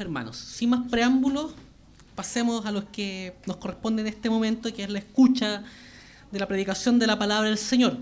[0.00, 1.52] hermanos, sin más preámbulos,
[2.14, 5.62] pasemos a los que nos corresponde en este momento, que es la escucha
[6.30, 7.98] de la predicación de la palabra del Señor.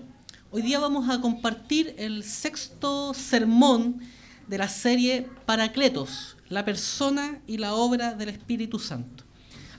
[0.51, 3.99] Hoy día vamos a compartir el sexto sermón
[4.47, 9.23] de la serie Paracletos, la persona y la obra del Espíritu Santo.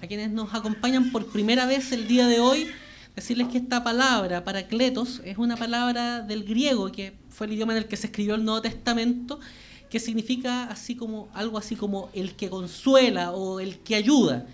[0.02, 2.68] A quienes nos acompañan por primera vez el día de hoy,
[3.16, 7.78] decirles que esta palabra, Paracletos, es una palabra del griego, que fue el idioma en
[7.78, 9.40] el que se escribió el Nuevo Testamento,
[9.90, 14.46] que significa así como algo así como el que consuela o el que ayuda,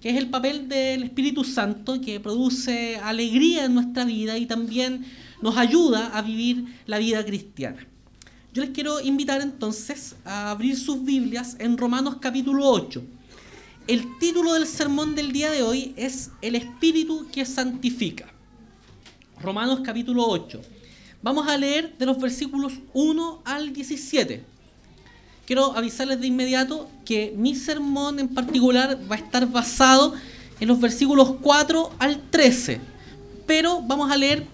[0.00, 5.04] que es el papel del Espíritu Santo que produce alegría en nuestra vida y también
[5.40, 7.86] nos ayuda a vivir la vida cristiana.
[8.52, 13.02] Yo les quiero invitar entonces a abrir sus Biblias en Romanos capítulo 8.
[13.86, 18.26] El título del sermón del día de hoy es El Espíritu que santifica.
[19.40, 20.60] Romanos capítulo 8.
[21.22, 24.51] Vamos a leer de los versículos 1 al 17
[25.46, 30.14] quiero avisarles de inmediato que mi sermón en particular va a estar basado
[30.60, 32.80] en los versículos 4 al 13,
[33.46, 34.46] pero vamos a leer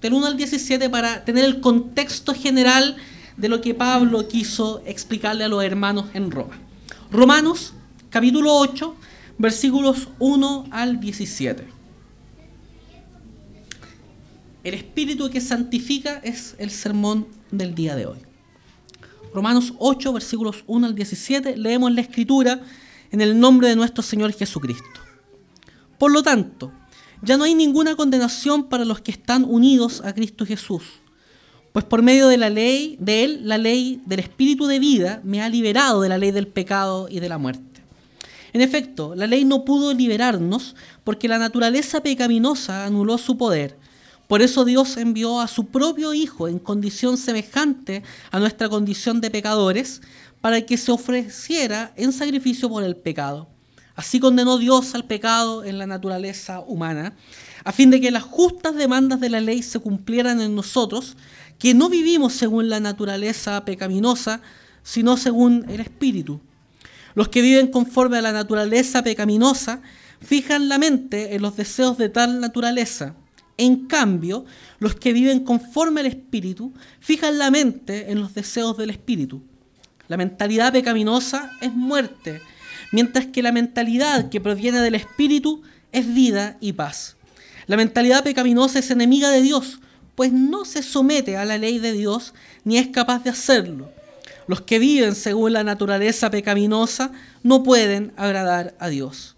[0.00, 2.96] del 1 al 17 para tener el contexto general
[3.36, 6.58] de lo que Pablo quiso explicarle a los hermanos en Roma.
[7.10, 7.72] Romanos
[8.10, 8.94] capítulo 8,
[9.38, 11.66] versículos 1 al 17.
[14.64, 18.25] El espíritu que santifica es el sermón del día de hoy.
[19.36, 22.62] Romanos 8, versículos 1 al 17, leemos la escritura
[23.10, 25.02] en el nombre de nuestro Señor Jesucristo.
[25.98, 26.72] Por lo tanto,
[27.20, 30.84] ya no hay ninguna condenación para los que están unidos a Cristo Jesús,
[31.74, 35.42] pues por medio de la ley, de él, la ley del espíritu de vida me
[35.42, 37.82] ha liberado de la ley del pecado y de la muerte.
[38.54, 43.76] En efecto, la ley no pudo liberarnos porque la naturaleza pecaminosa anuló su poder
[44.26, 49.30] por eso Dios envió a su propio Hijo en condición semejante a nuestra condición de
[49.30, 50.02] pecadores,
[50.40, 53.48] para que se ofreciera en sacrificio por el pecado.
[53.94, 57.14] Así condenó Dios al pecado en la naturaleza humana,
[57.64, 61.16] a fin de que las justas demandas de la ley se cumplieran en nosotros,
[61.58, 64.42] que no vivimos según la naturaleza pecaminosa,
[64.82, 66.40] sino según el Espíritu.
[67.14, 69.80] Los que viven conforme a la naturaleza pecaminosa
[70.20, 73.14] fijan la mente en los deseos de tal naturaleza
[73.58, 74.44] en cambio,
[74.78, 79.42] los que viven conforme al Espíritu fijan la mente en los deseos del Espíritu.
[80.08, 82.40] La mentalidad pecaminosa es muerte,
[82.92, 85.62] mientras que la mentalidad que proviene del Espíritu
[85.92, 87.16] es vida y paz.
[87.66, 89.80] La mentalidad pecaminosa es enemiga de Dios,
[90.14, 92.34] pues no se somete a la ley de Dios
[92.64, 93.90] ni es capaz de hacerlo.
[94.46, 97.10] Los que viven según la naturaleza pecaminosa
[97.42, 99.34] no pueden agradar a Dios.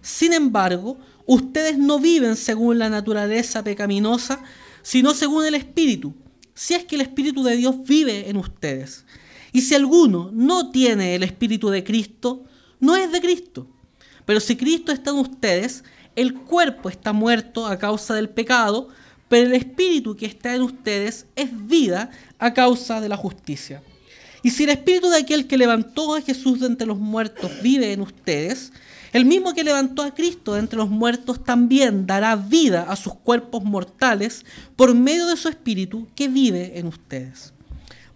[0.00, 4.42] Sin embargo, Ustedes no viven según la naturaleza pecaminosa,
[4.82, 6.14] sino según el Espíritu,
[6.54, 9.04] si es que el Espíritu de Dios vive en ustedes.
[9.52, 12.44] Y si alguno no tiene el Espíritu de Cristo,
[12.80, 13.66] no es de Cristo.
[14.26, 15.84] Pero si Cristo está en ustedes,
[16.16, 18.88] el cuerpo está muerto a causa del pecado,
[19.28, 23.82] pero el Espíritu que está en ustedes es vida a causa de la justicia.
[24.42, 27.92] Y si el Espíritu de aquel que levantó a Jesús de entre los muertos vive
[27.92, 28.72] en ustedes,
[29.14, 33.14] el mismo que levantó a Cristo de entre los muertos también dará vida a sus
[33.14, 34.44] cuerpos mortales
[34.74, 37.52] por medio de su Espíritu que vive en ustedes.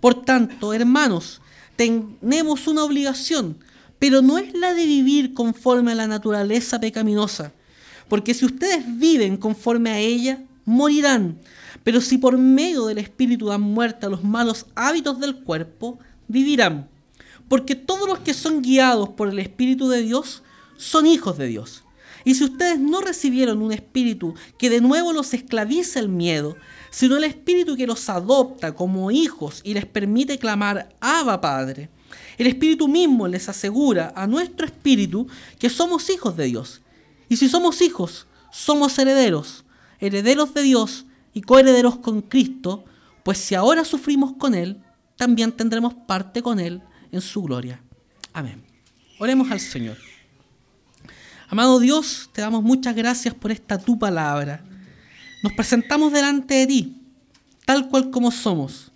[0.01, 1.41] Por tanto, hermanos,
[1.77, 3.59] tenemos una obligación,
[4.01, 7.53] pero no es la de vivir conforme a la naturaleza pecaminosa,
[8.09, 11.39] porque si ustedes viven conforme a ella, morirán.
[11.85, 16.89] Pero si por medio del Espíritu dan muerte a los malos hábitos del cuerpo, vivirán.
[17.49, 20.43] Porque todos los que son guiados por el Espíritu de Dios
[20.79, 21.85] son hijos de Dios.
[22.25, 26.57] Y si ustedes no recibieron un espíritu que de nuevo los esclaviza el miedo,
[26.91, 31.91] sino el espíritu que los adopta como hijos y les permite clamar Abba Padre,
[32.39, 35.27] el espíritu mismo les asegura a nuestro espíritu
[35.59, 36.81] que somos hijos de Dios.
[37.29, 39.65] Y si somos hijos, somos herederos,
[40.01, 41.05] herederos de Dios
[41.35, 42.85] y coherederos con Cristo,
[43.23, 44.81] pues si ahora sufrimos con Él,
[45.17, 46.81] también tendremos parte con Él
[47.11, 47.83] en su gloria.
[48.33, 48.63] Amén.
[49.19, 50.08] Oremos al Señor.
[51.51, 54.63] Amado Dios, te damos muchas gracias por esta tu palabra.
[55.43, 57.03] Nos presentamos delante de ti,
[57.65, 58.93] tal cual como somos,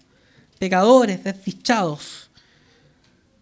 [0.58, 2.30] pecadores, desdichados,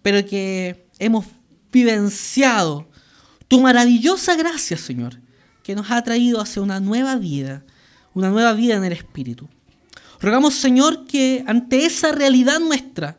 [0.01, 1.27] pero que hemos
[1.73, 2.89] vivenciado
[3.49, 5.19] tu maravillosa gracia, Señor,
[5.65, 7.65] que nos ha traído hacia una nueva vida,
[8.15, 9.49] una nueva vida en el Espíritu.
[10.21, 13.19] Rogamos, Señor, que ante esa realidad nuestra,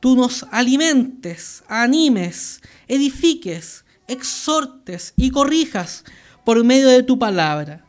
[0.00, 6.04] tú nos alimentes, animes, edifiques, exhortes y corrijas
[6.44, 7.84] por medio de tu palabra.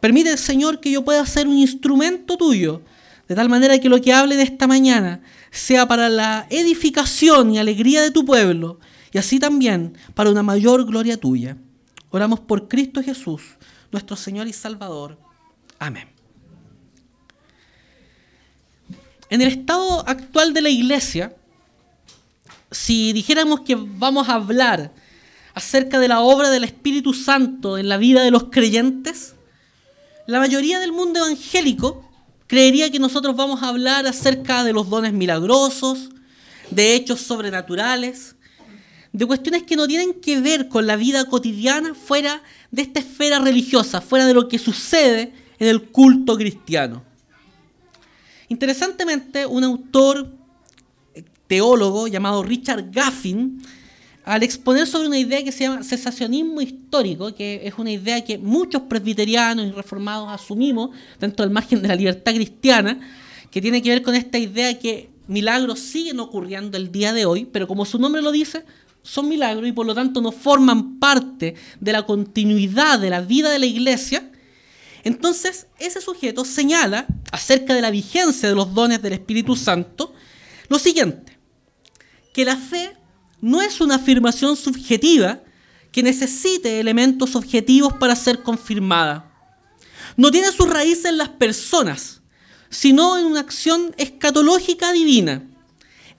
[0.00, 2.82] Permite, Señor, que yo pueda ser un instrumento tuyo,
[3.28, 5.20] de tal manera que lo que hable de esta mañana
[5.50, 8.80] sea para la edificación y alegría de tu pueblo
[9.12, 11.56] y así también para una mayor gloria tuya.
[12.10, 13.42] Oramos por Cristo Jesús,
[13.92, 15.18] nuestro Señor y Salvador.
[15.78, 16.08] Amén.
[19.28, 21.36] En el estado actual de la iglesia,
[22.70, 24.92] si dijéramos que vamos a hablar
[25.60, 29.34] acerca de la obra del Espíritu Santo en la vida de los creyentes,
[30.26, 32.08] la mayoría del mundo evangélico
[32.46, 36.08] creería que nosotros vamos a hablar acerca de los dones milagrosos,
[36.70, 38.36] de hechos sobrenaturales,
[39.12, 43.38] de cuestiones que no tienen que ver con la vida cotidiana fuera de esta esfera
[43.38, 47.04] religiosa, fuera de lo que sucede en el culto cristiano.
[48.48, 50.32] Interesantemente, un autor
[51.46, 53.62] teólogo llamado Richard Gaffin,
[54.30, 58.38] al exponer sobre una idea que se llama cesacionismo histórico, que es una idea que
[58.38, 63.00] muchos presbiterianos y reformados asumimos dentro del margen de la libertad cristiana,
[63.50, 67.44] que tiene que ver con esta idea que milagros siguen ocurriendo el día de hoy,
[67.44, 68.64] pero como su nombre lo dice,
[69.02, 73.50] son milagros y por lo tanto no forman parte de la continuidad de la vida
[73.50, 74.30] de la iglesia,
[75.02, 80.14] entonces ese sujeto señala acerca de la vigencia de los dones del Espíritu Santo
[80.68, 81.36] lo siguiente,
[82.32, 82.99] que la fe
[83.40, 85.40] no es una afirmación subjetiva
[85.92, 89.32] que necesite elementos objetivos para ser confirmada.
[90.16, 92.20] No tiene sus raíces en las personas,
[92.68, 95.44] sino en una acción escatológica divina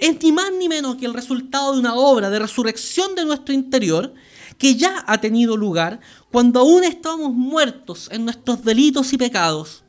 [0.01, 3.53] es ni más ni menos que el resultado de una obra de resurrección de nuestro
[3.53, 4.13] interior
[4.57, 5.99] que ya ha tenido lugar
[6.31, 9.83] cuando aún estábamos muertos en nuestros delitos y pecados.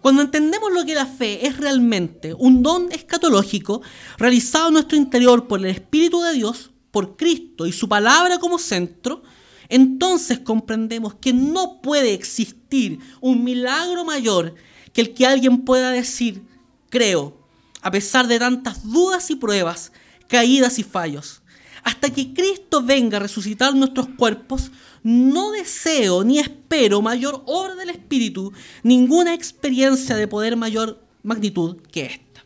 [0.00, 3.82] Cuando entendemos lo que la fe es realmente un don escatológico
[4.16, 8.58] realizado en nuestro interior por el Espíritu de Dios, por Cristo y su palabra como
[8.58, 9.22] centro,
[9.68, 14.54] entonces comprendemos que no puede existir un milagro mayor
[14.92, 16.42] que el que alguien pueda decir,
[16.88, 17.38] creo,
[17.82, 19.92] a pesar de tantas dudas y pruebas,
[20.28, 21.42] caídas y fallos.
[21.84, 24.70] Hasta que Cristo venga a resucitar nuestros cuerpos,
[25.02, 28.52] no deseo ni espero mayor obra del Espíritu,
[28.82, 32.44] ninguna experiencia de poder mayor magnitud que esta.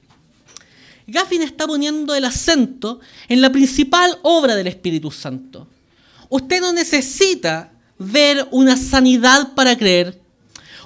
[1.07, 5.67] Gaffin está poniendo el acento en la principal obra del Espíritu Santo.
[6.29, 10.21] Usted no necesita ver una sanidad para creer.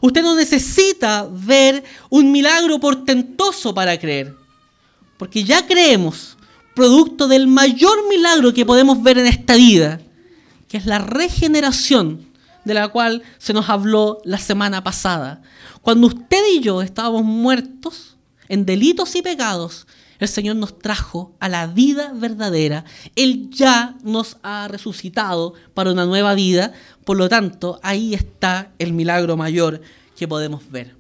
[0.01, 4.35] Usted no necesita ver un milagro portentoso para creer,
[5.17, 6.37] porque ya creemos,
[6.75, 10.01] producto del mayor milagro que podemos ver en esta vida,
[10.69, 12.27] que es la regeneración
[12.65, 15.41] de la cual se nos habló la semana pasada.
[15.83, 18.17] Cuando usted y yo estábamos muertos
[18.49, 19.87] en delitos y pecados,
[20.19, 22.85] el Señor nos trajo a la vida verdadera.
[23.15, 26.73] Él ya nos ha resucitado para una nueva vida.
[27.05, 29.81] Por lo tanto, ahí está el milagro mayor
[30.17, 30.97] que podemos ver.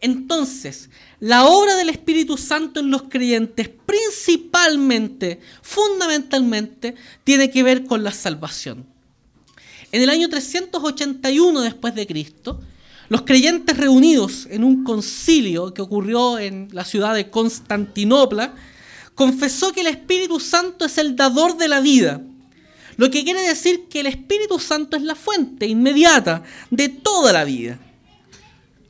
[0.00, 0.88] Entonces,
[1.18, 6.94] la obra del Espíritu Santo en los creyentes principalmente, fundamentalmente,
[7.24, 8.86] tiene que ver con la salvación.
[9.92, 12.60] En el año 381 después de Cristo,
[13.08, 18.54] los creyentes reunidos en un concilio que ocurrió en la ciudad de Constantinopla,
[19.16, 22.22] confesó que el Espíritu Santo es el dador de la vida.
[22.96, 27.44] Lo que quiere decir que el Espíritu Santo es la fuente inmediata de toda la
[27.44, 27.80] vida.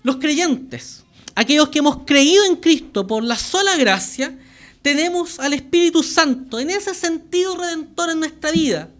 [0.03, 4.39] Los creyentes, aquellos que hemos creído en Cristo por la sola gracia,
[4.83, 8.91] tenemos al Espíritu Santo en ese sentido redentor en nuestra vida.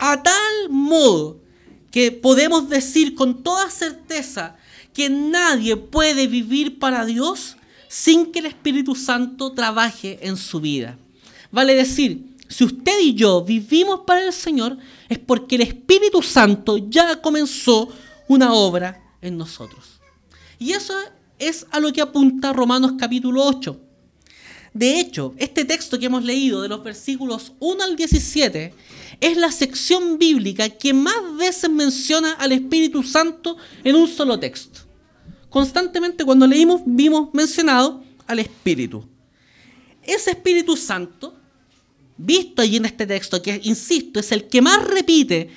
[0.00, 1.40] A tal modo
[1.90, 4.56] que podemos decir con toda certeza
[4.94, 10.96] que nadie puede vivir para Dios sin que el Espíritu Santo trabaje en su vida.
[11.50, 14.78] Vale decir, si usted y yo vivimos para el Señor,
[15.08, 17.92] es porque el Espíritu Santo ya comenzó
[18.26, 20.00] una obra en nosotros.
[20.58, 20.94] Y eso
[21.38, 23.78] es a lo que apunta Romanos capítulo 8.
[24.72, 28.72] De hecho, este texto que hemos leído de los versículos 1 al 17
[29.20, 34.80] es la sección bíblica que más veces menciona al Espíritu Santo en un solo texto.
[35.50, 39.04] Constantemente cuando leímos vimos mencionado al Espíritu.
[40.02, 41.34] Ese Espíritu Santo,
[42.16, 45.50] visto allí en este texto, que insisto, es el que más repite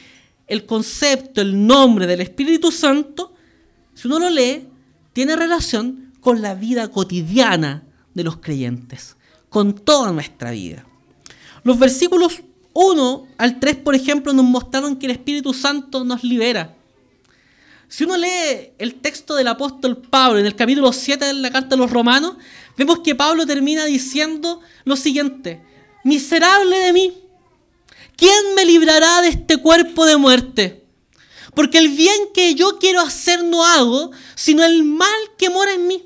[0.48, 3.34] el concepto, el nombre del Espíritu Santo,
[3.94, 4.68] si uno lo lee,
[5.14, 9.16] tiene relación con la vida cotidiana de los creyentes,
[9.50, 10.86] con toda nuestra vida.
[11.64, 12.42] Los versículos
[12.74, 16.76] 1 al 3, por ejemplo, nos mostraron que el Espíritu Santo nos libera.
[17.88, 21.76] Si uno lee el texto del apóstol Pablo en el capítulo 7 de la carta
[21.76, 22.36] de los romanos,
[22.76, 25.62] vemos que Pablo termina diciendo lo siguiente,
[26.04, 27.14] miserable de mí,
[28.16, 30.84] ¿quién me librará de este cuerpo de muerte?
[31.54, 35.86] Porque el bien que yo quiero hacer no hago, sino el mal que mora en
[35.86, 36.04] mí.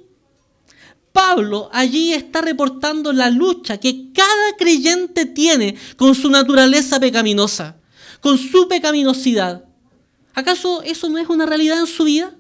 [1.18, 7.78] Pablo allí está reportando la lucha que cada creyente tiene con su naturaleza pecaminosa,
[8.22, 9.66] con su pecaminosidad.
[10.36, 12.36] ¿Acaso eso no es una realidad en su vida?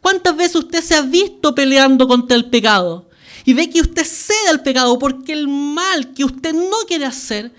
[0.00, 3.10] ¿Cuántas veces usted se ha visto peleando contra el pecado
[3.44, 7.52] y ve que usted cede al pecado porque el mal que usted no quiere hacer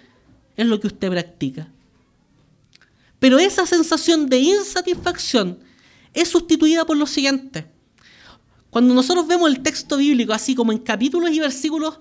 [0.58, 1.68] es lo que usted practica?
[3.20, 5.60] Pero esa sensación de insatisfacción
[6.12, 7.70] es sustituida por lo siguiente.
[8.69, 11.99] Cuando nosotros vemos el texto bíblico así como en capítulos y versículos,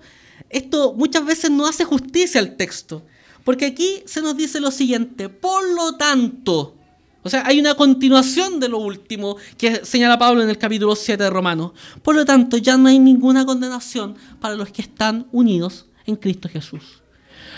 [0.49, 3.03] esto muchas veces no hace justicia al texto.
[3.43, 6.75] Porque aquí se nos dice lo siguiente, por lo tanto,
[7.23, 11.23] o sea, hay una continuación de lo último que señala Pablo en el capítulo 7
[11.23, 11.71] de Romanos.
[12.01, 16.47] Por lo tanto, ya no hay ninguna condenación para los que están unidos en Cristo
[16.47, 17.01] Jesús.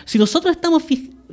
[0.05, 0.83] Si nosotros, estamos,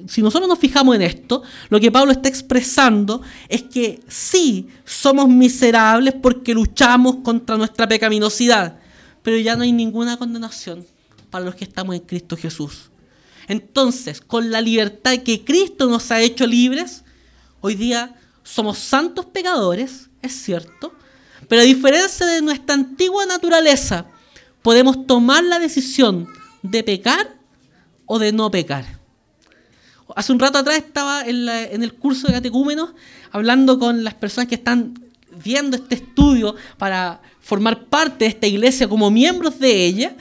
[0.06, 5.28] si nosotros nos fijamos en esto, lo que Pablo está expresando es que sí somos
[5.28, 8.78] miserables porque luchamos contra nuestra pecaminosidad,
[9.22, 10.86] pero ya no hay ninguna condenación
[11.30, 12.90] para los que estamos en Cristo Jesús.
[13.48, 17.04] Entonces, con la libertad que Cristo nos ha hecho libres,
[17.60, 20.92] hoy día somos santos pecadores, es cierto,
[21.48, 24.06] pero a diferencia de nuestra antigua naturaleza,
[24.62, 26.28] podemos tomar la decisión
[26.62, 27.36] de pecar
[28.04, 28.97] o de no pecar.
[30.16, 32.90] Hace un rato atrás estaba en, el curso de catecúmenos
[33.30, 34.94] hablando con las personas que están
[35.44, 40.16] viendo este estudio para formar parte de esta iglesia como miembros de ella.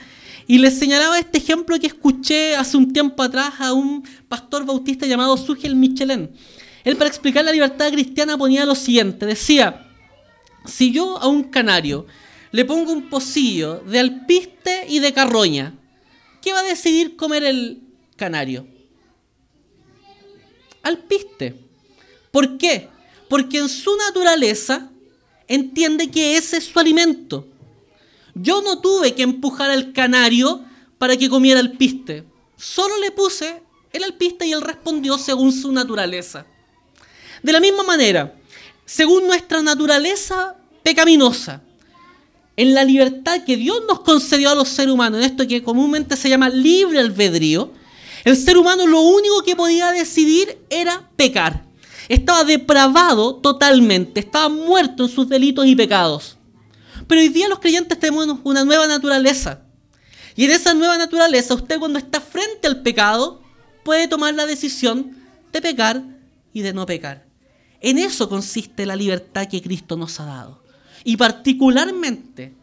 [0.46, 5.06] Y les señalaba este ejemplo que escuché hace un tiempo atrás a un pastor bautista
[5.06, 6.30] llamado Sugel Michelin.
[6.84, 9.86] Él para explicar la libertad cristiana ponía lo siguiente, decía,
[10.64, 12.06] si yo a un canario
[12.50, 15.74] le pongo un pocillo de alpiste y de carroña,
[16.40, 17.82] ¿qué va a decidir comer el
[18.16, 18.77] canario?
[20.88, 21.54] Alpiste.
[22.30, 22.88] ¿Por qué?
[23.28, 24.90] Porque en su naturaleza
[25.46, 27.46] entiende que ese es su alimento.
[28.34, 30.64] Yo no tuve que empujar al canario
[30.96, 32.24] para que comiera alpiste.
[32.56, 36.46] Solo le puse el alpiste y él respondió según su naturaleza.
[37.42, 38.34] De la misma manera,
[38.86, 41.62] según nuestra naturaleza pecaminosa,
[42.56, 46.16] en la libertad que Dios nos concedió a los seres humanos, en esto que comúnmente
[46.16, 47.72] se llama libre albedrío,
[48.28, 51.64] el ser humano lo único que podía decidir era pecar.
[52.08, 56.36] Estaba depravado totalmente, estaba muerto en sus delitos y pecados.
[57.06, 59.62] Pero hoy día los creyentes tenemos una nueva naturaleza.
[60.36, 63.42] Y en esa nueva naturaleza, usted cuando está frente al pecado,
[63.82, 65.16] puede tomar la decisión
[65.52, 66.02] de pecar
[66.52, 67.26] y de no pecar.
[67.80, 70.62] En eso consiste la libertad que Cristo nos ha dado.
[71.04, 72.54] Y particularmente,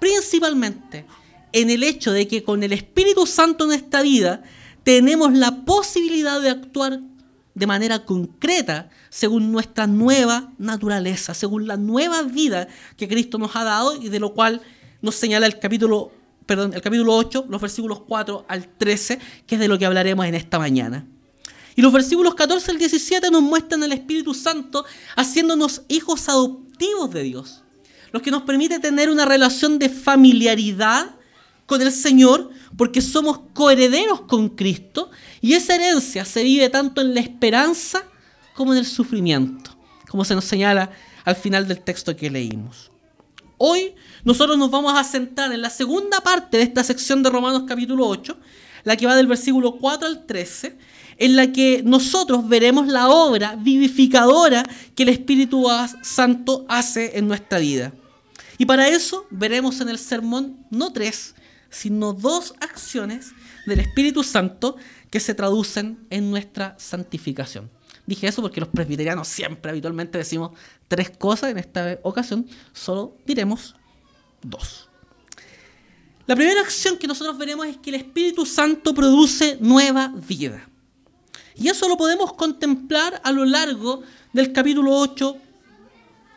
[0.00, 1.04] principalmente,
[1.52, 4.42] en el hecho de que con el Espíritu Santo en nuestra vida
[4.84, 7.00] tenemos la posibilidad de actuar
[7.54, 13.64] de manera concreta según nuestra nueva naturaleza, según la nueva vida que Cristo nos ha
[13.64, 14.62] dado y de lo cual
[15.02, 16.12] nos señala el capítulo,
[16.46, 20.24] perdón, el capítulo 8, los versículos 4 al 13, que es de lo que hablaremos
[20.26, 21.06] en esta mañana.
[21.74, 24.84] Y los versículos 14 al 17 nos muestran el Espíritu Santo
[25.16, 27.62] haciéndonos hijos adoptivos de Dios
[28.12, 31.16] lo que nos permite tener una relación de familiaridad
[31.66, 35.10] con el Señor, porque somos coherederos con Cristo,
[35.40, 38.04] y esa herencia se vive tanto en la esperanza
[38.54, 39.76] como en el sufrimiento,
[40.08, 40.90] como se nos señala
[41.24, 42.90] al final del texto que leímos.
[43.58, 47.64] Hoy nosotros nos vamos a centrar en la segunda parte de esta sección de Romanos
[47.66, 48.36] capítulo 8,
[48.84, 50.76] la que va del versículo 4 al 13,
[51.18, 54.64] en la que nosotros veremos la obra vivificadora
[54.94, 55.66] que el Espíritu
[56.02, 57.92] Santo hace en nuestra vida.
[58.58, 61.34] Y para eso veremos en el sermón no tres,
[61.72, 63.32] sino dos acciones
[63.66, 64.76] del Espíritu Santo
[65.10, 67.70] que se traducen en nuestra santificación.
[68.06, 70.52] Dije eso porque los presbiterianos siempre habitualmente decimos
[70.86, 73.74] tres cosas, en esta ocasión solo diremos
[74.42, 74.88] dos.
[76.26, 80.68] La primera acción que nosotros veremos es que el Espíritu Santo produce nueva vida.
[81.54, 84.02] Y eso lo podemos contemplar a lo largo
[84.32, 85.36] del capítulo 8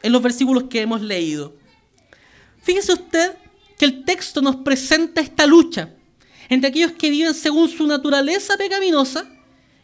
[0.03, 1.55] en los versículos que hemos leído.
[2.61, 3.37] Fíjese usted
[3.77, 5.89] que el texto nos presenta esta lucha
[6.49, 9.25] entre aquellos que viven según su naturaleza pecaminosa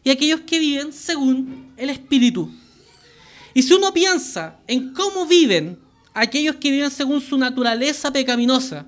[0.04, 2.52] y aquellos que viven según el Espíritu.
[3.54, 5.78] Y si uno piensa en cómo viven
[6.14, 8.86] aquellos que viven según su naturaleza pecaminosa,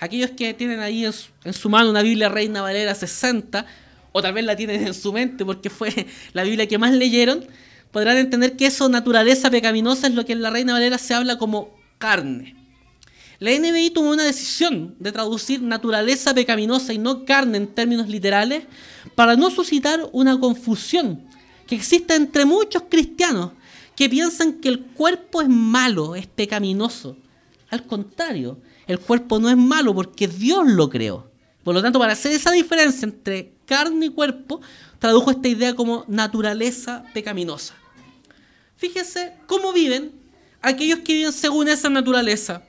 [0.00, 3.66] aquellos que tienen ahí en su, mano una Biblia Reina Valera 60,
[4.12, 7.46] o tal vez la tienen en su mente porque fue la Biblia que más leyeron,
[7.92, 11.38] podrán entender que eso, naturaleza pecaminosa, es lo que en la Reina Valera se habla
[11.38, 12.65] como carne.
[13.38, 18.64] La NBI tomó una decisión de traducir naturaleza pecaminosa y no carne en términos literales
[19.14, 21.22] para no suscitar una confusión
[21.66, 23.50] que existe entre muchos cristianos
[23.94, 27.16] que piensan que el cuerpo es malo, es pecaminoso.
[27.70, 31.30] Al contrario, el cuerpo no es malo porque Dios lo creó.
[31.64, 34.60] Por lo tanto, para hacer esa diferencia entre carne y cuerpo,
[34.98, 37.74] tradujo esta idea como naturaleza pecaminosa.
[38.76, 40.12] Fíjese cómo viven
[40.62, 42.62] aquellos que viven según esa naturaleza.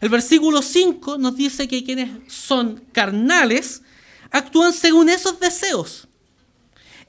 [0.00, 3.82] El versículo 5 nos dice que quienes son carnales
[4.30, 6.06] actúan según esos deseos.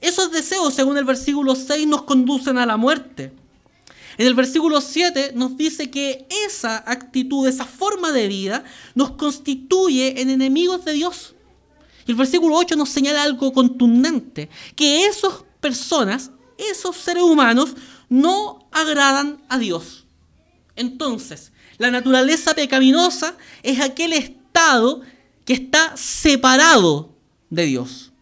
[0.00, 3.32] Esos deseos, según el versículo 6, nos conducen a la muerte.
[4.16, 10.20] En el versículo 7 nos dice que esa actitud, esa forma de vida, nos constituye
[10.20, 11.34] en enemigos de Dios.
[12.06, 17.74] Y el versículo 8 nos señala algo contundente, que esas personas, esos seres humanos,
[18.08, 20.06] no agradan a Dios.
[20.76, 25.00] Entonces, la naturaleza pecaminosa es aquel estado
[25.46, 27.16] que está separado
[27.48, 28.12] de Dios.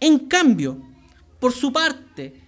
[0.00, 0.78] En cambio,
[1.38, 2.40] por su parte,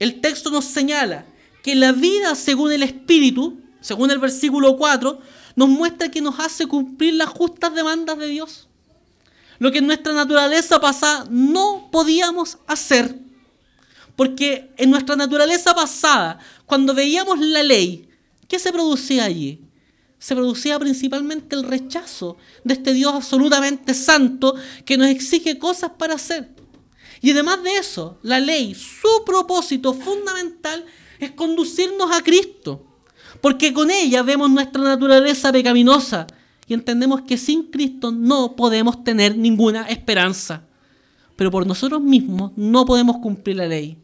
[0.00, 1.24] el texto nos señala
[1.62, 5.20] que la vida según el Espíritu, según el versículo 4,
[5.54, 8.66] nos muestra que nos hace cumplir las justas demandas de Dios.
[9.60, 13.14] Lo que en nuestra naturaleza pasada no podíamos hacer.
[14.16, 18.08] Porque en nuestra naturaleza pasada, cuando veíamos la ley,
[18.52, 19.62] ¿qué se producía allí?
[20.18, 24.54] Se producía principalmente el rechazo de este Dios absolutamente santo
[24.84, 26.50] que nos exige cosas para hacer.
[27.22, 30.84] Y además de eso, la ley, su propósito fundamental
[31.18, 32.84] es conducirnos a Cristo.
[33.40, 36.26] Porque con ella vemos nuestra naturaleza pecaminosa
[36.68, 40.62] y entendemos que sin Cristo no podemos tener ninguna esperanza.
[41.36, 43.96] Pero por nosotros mismos no podemos cumplir la ley.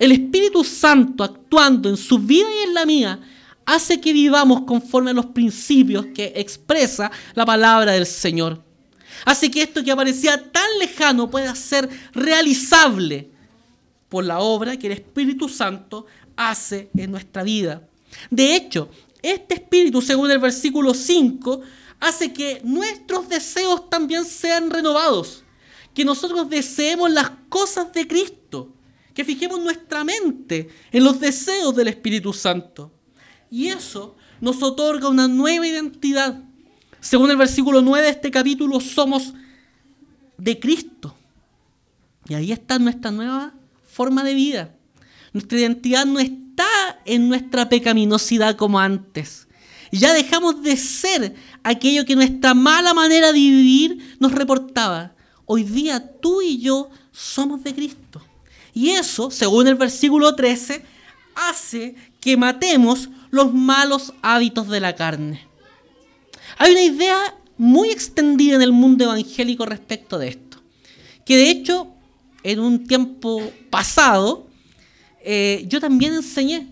[0.00, 3.20] El Espíritu Santo actuando en su vida y en la mía
[3.66, 8.64] hace que vivamos conforme a los principios que expresa la palabra del Señor
[9.24, 13.30] hace que esto que aparecía tan lejano pueda ser realizable
[14.08, 16.06] por la obra que el Espíritu Santo
[16.36, 17.88] hace en nuestra vida.
[18.30, 18.88] De hecho,
[19.22, 21.60] este Espíritu, según el versículo 5,
[22.00, 25.42] hace que nuestros deseos también sean renovados,
[25.94, 28.72] que nosotros deseemos las cosas de Cristo,
[29.14, 32.92] que fijemos nuestra mente en los deseos del Espíritu Santo.
[33.50, 36.42] Y eso nos otorga una nueva identidad,
[37.00, 39.32] según el versículo 9 de este capítulo, somos
[40.38, 41.16] de Cristo.
[42.28, 43.54] Y ahí está nuestra nueva
[43.86, 44.74] forma de vida.
[45.32, 46.66] Nuestra identidad no está
[47.04, 49.46] en nuestra pecaminosidad como antes.
[49.92, 55.14] Ya dejamos de ser aquello que nuestra mala manera de vivir nos reportaba.
[55.44, 58.20] Hoy día tú y yo somos de Cristo.
[58.74, 60.84] Y eso, según el versículo 13,
[61.34, 65.46] hace que matemos los malos hábitos de la carne.
[66.58, 70.60] Hay una idea muy extendida en el mundo evangélico respecto de esto,
[71.24, 71.88] que de hecho
[72.42, 74.46] en un tiempo pasado
[75.28, 76.68] eh, yo también enseñé.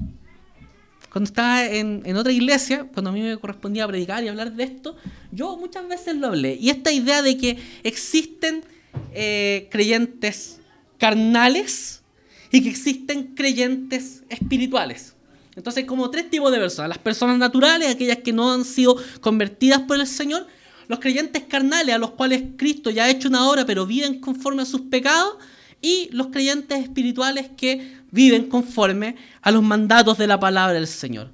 [1.10, 4.96] Cuando estaba en, otra iglesia, cuando a mí me correspondía predicar y hablar de esto,
[5.30, 6.56] yo muchas veces lo hablé.
[6.60, 8.64] Y esta idea de que existen
[9.12, 10.60] eh, creyentes
[10.98, 12.02] carnales
[12.50, 15.13] y que existen creyentes espirituales.
[15.56, 16.88] Entonces, como tres tipos de personas.
[16.88, 20.46] Las personas naturales, aquellas que no han sido convertidas por el Señor.
[20.88, 24.62] Los creyentes carnales, a los cuales Cristo ya ha hecho una obra, pero viven conforme
[24.62, 25.36] a sus pecados.
[25.80, 31.30] Y los creyentes espirituales que viven conforme a los mandatos de la palabra del Señor.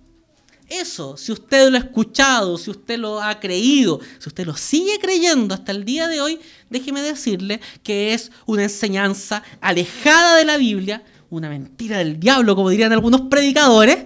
[0.70, 5.00] Eso, si usted lo ha escuchado, si usted lo ha creído, si usted lo sigue
[5.00, 6.38] creyendo hasta el día de hoy,
[6.70, 12.70] déjeme decirle que es una enseñanza alejada de la Biblia, una mentira del diablo, como
[12.70, 14.04] dirían algunos predicadores,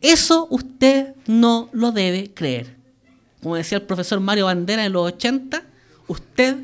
[0.00, 2.76] eso usted no lo debe creer.
[3.42, 5.62] Como decía el profesor Mario Bandera en los 80,
[6.08, 6.56] usted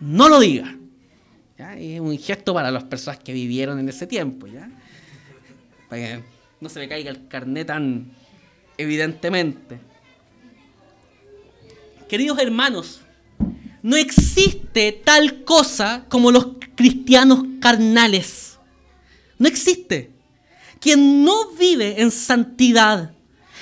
[0.00, 0.76] no lo diga.
[1.78, 4.46] es un gesto para las personas que vivieron en ese tiempo.
[4.46, 4.70] ¿ya?
[5.88, 6.24] Para que
[6.60, 8.06] no se le caiga el carnet tan
[8.78, 9.78] evidentemente.
[12.08, 13.00] Queridos hermanos,
[13.82, 18.45] no existe tal cosa como los cristianos carnales.
[19.38, 20.10] No existe.
[20.80, 23.12] Quien no vive en santidad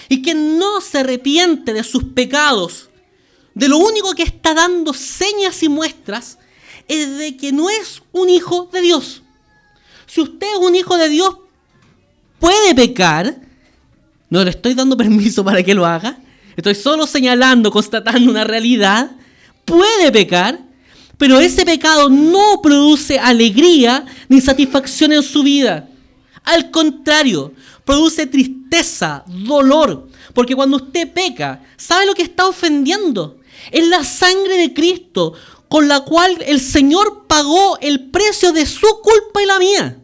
[0.09, 2.91] y quien no se arrepiente de sus pecados,
[3.55, 6.39] de lo único que está dando señas y muestras
[6.89, 9.23] es de que no es un hijo de Dios.
[10.07, 11.37] Si usted es un hijo de Dios,
[12.39, 13.37] puede pecar.
[14.29, 16.19] No le estoy dando permiso para que lo haga.
[16.57, 19.13] Estoy solo señalando, constatando una realidad.
[19.65, 20.61] Puede pecar,
[21.19, 25.89] pero ese pecado no produce alegría ni satisfacción en su vida.
[26.43, 27.53] Al contrario,
[27.85, 30.09] produce tristeza, dolor.
[30.33, 33.41] Porque cuando usted peca, ¿sabe lo que está ofendiendo?
[33.71, 35.35] Es la sangre de Cristo
[35.69, 39.99] con la cual el Señor pagó el precio de su culpa y la mía.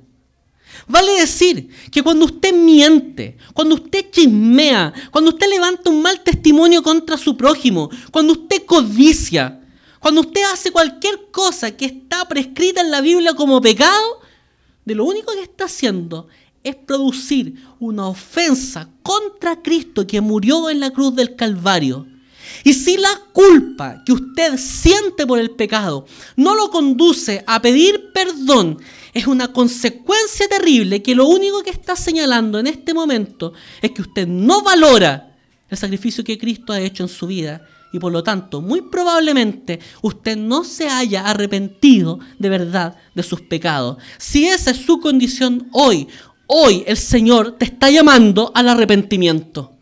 [0.88, 6.82] Vale decir que cuando usted miente, cuando usted chismea, cuando usted levanta un mal testimonio
[6.82, 9.59] contra su prójimo, cuando usted codicia,
[10.00, 14.20] cuando usted hace cualquier cosa que está prescrita en la Biblia como pecado,
[14.84, 16.26] de lo único que está haciendo
[16.64, 22.06] es producir una ofensa contra Cristo que murió en la cruz del Calvario.
[22.64, 28.10] Y si la culpa que usted siente por el pecado no lo conduce a pedir
[28.12, 28.78] perdón,
[29.12, 34.02] es una consecuencia terrible que lo único que está señalando en este momento es que
[34.02, 35.36] usted no valora
[35.68, 39.80] el sacrificio que Cristo ha hecho en su vida y por lo tanto, muy probablemente
[40.02, 43.98] usted no se haya arrepentido de verdad de sus pecados.
[44.18, 46.06] Si esa es su condición hoy,
[46.46, 49.72] hoy el Señor te está llamando al arrepentimiento.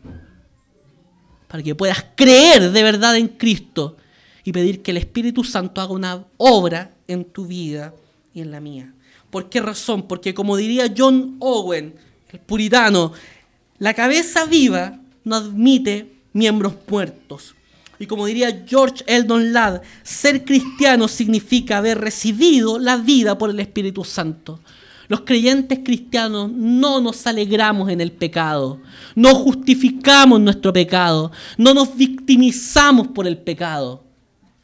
[1.47, 3.97] Para que puedas creer de verdad en Cristo
[4.43, 7.93] y pedir que el Espíritu Santo haga una obra en tu vida
[8.33, 8.93] y en la mía.
[9.29, 10.07] ¿Por qué razón?
[10.07, 11.95] Porque como diría John Owen,
[12.31, 13.13] el puritano,
[13.77, 17.55] la cabeza viva no admite miembros muertos.
[17.99, 23.59] Y como diría George Eldon Ladd, ser cristiano significa haber recibido la vida por el
[23.59, 24.61] Espíritu Santo.
[25.09, 28.79] Los creyentes cristianos no nos alegramos en el pecado,
[29.15, 34.03] no justificamos nuestro pecado, no nos victimizamos por el pecado.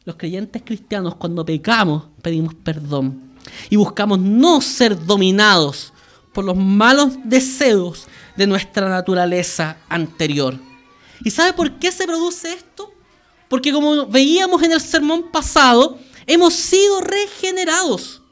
[0.04, 3.32] Los creyentes cristianos cuando pecamos pedimos perdón
[3.68, 5.92] y buscamos no ser dominados
[6.32, 10.56] por los malos deseos de nuestra naturaleza anterior.
[11.24, 12.92] ¿Y sabe por qué se produce esto?
[13.48, 18.22] Porque como veíamos en el sermón pasado, hemos sido regenerados.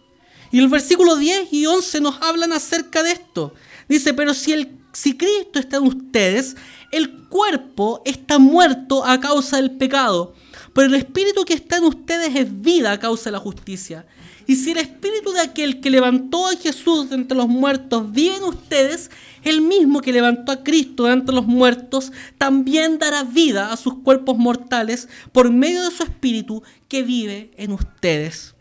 [0.50, 3.55] Y el versículo 10 y 11 nos hablan acerca de esto.
[3.88, 6.57] Dice, pero si, el, si Cristo está en ustedes,
[6.90, 10.35] el cuerpo está muerto a causa del pecado,
[10.72, 14.07] pero el espíritu que está en ustedes es vida a causa de la justicia.
[14.46, 18.37] Y si el espíritu de aquel que levantó a Jesús de entre los muertos vive
[18.37, 19.11] en ustedes,
[19.42, 23.94] el mismo que levantó a Cristo de entre los muertos también dará vida a sus
[24.02, 28.54] cuerpos mortales por medio de su espíritu que vive en ustedes.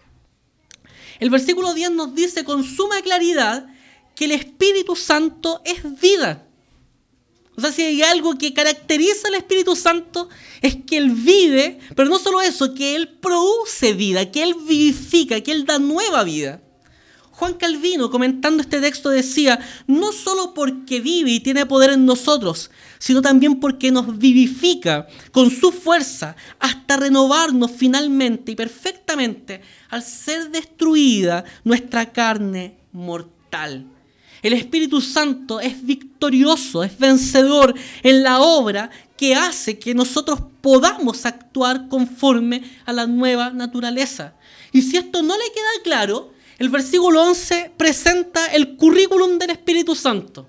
[1.20, 3.68] El versículo 10 nos dice con suma claridad
[4.16, 6.43] que el Espíritu Santo es vida.
[7.56, 10.28] O sea, si hay algo que caracteriza al Espíritu Santo
[10.62, 15.42] es que Él vive, pero no solo eso, que Él produce vida, que Él vivifica,
[15.42, 16.62] que Él da nueva vida.
[17.32, 22.70] Juan Calvino, comentando este texto, decía, no solo porque vive y tiene poder en nosotros,
[23.00, 30.52] sino también porque nos vivifica con su fuerza hasta renovarnos finalmente y perfectamente al ser
[30.52, 33.93] destruida nuestra carne mortal.
[34.44, 41.26] El Espíritu Santo es victorioso, es vencedor en la obra que hace que nosotros podamos
[41.26, 44.34] actuar conforme a la nueva naturaleza.
[44.74, 49.96] Y si esto no le queda claro, el versículo 11 presenta el currículum del Espíritu
[49.96, 50.46] Santo.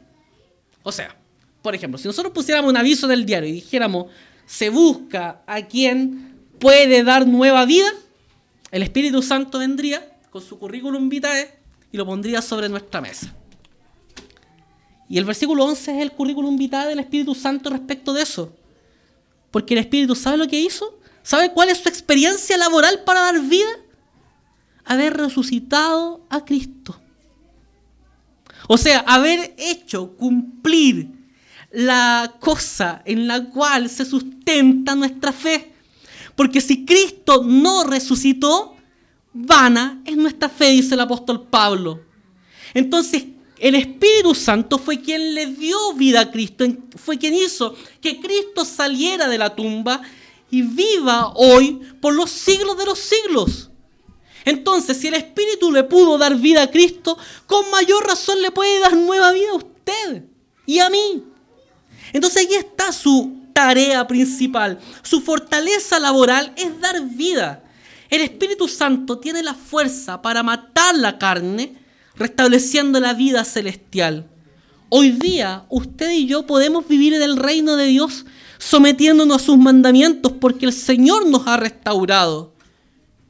[0.83, 1.17] O sea,
[1.63, 4.07] por ejemplo, si nosotros pusiéramos un aviso en el diario y dijéramos,
[4.45, 7.93] se busca a quien puede dar nueva vida,
[8.73, 11.59] el Espíritu Santo vendría con su currículum vitae
[11.93, 13.33] y lo pondría sobre nuestra mesa.
[15.15, 18.53] Y el versículo 11 es el currículum vitae del Espíritu Santo respecto de eso.
[19.53, 23.41] Porque el Espíritu sabe lo que hizo, sabe cuál es su experiencia laboral para dar
[23.41, 23.71] vida.
[24.85, 27.01] Haber resucitado a Cristo.
[28.67, 31.13] O sea, haber hecho cumplir
[31.71, 35.75] la cosa en la cual se sustenta nuestra fe.
[36.35, 38.75] Porque si Cristo no resucitó,
[39.33, 42.01] vana es nuestra fe, dice el apóstol Pablo.
[42.75, 43.27] Entonces,
[43.65, 46.67] el Espíritu Santo fue quien le dio vida a Cristo,
[47.03, 50.03] fue quien hizo que Cristo saliera de la tumba
[50.51, 53.71] y viva hoy por los siglos de los siglos.
[54.45, 58.81] Entonces, si el Espíritu le pudo dar vida a Cristo, con mayor razón le puede
[58.81, 60.25] dar nueva vida a usted
[60.67, 61.25] y a mí.
[62.13, 64.79] Entonces, aquí está su tarea principal.
[65.03, 67.65] Su fortaleza laboral es dar vida.
[68.11, 71.83] El Espíritu Santo tiene la fuerza para matar la carne
[72.17, 74.29] restableciendo la vida celestial.
[74.89, 78.25] Hoy día usted y yo podemos vivir en el reino de Dios
[78.59, 82.55] sometiéndonos a sus mandamientos porque el Señor nos ha restaurado.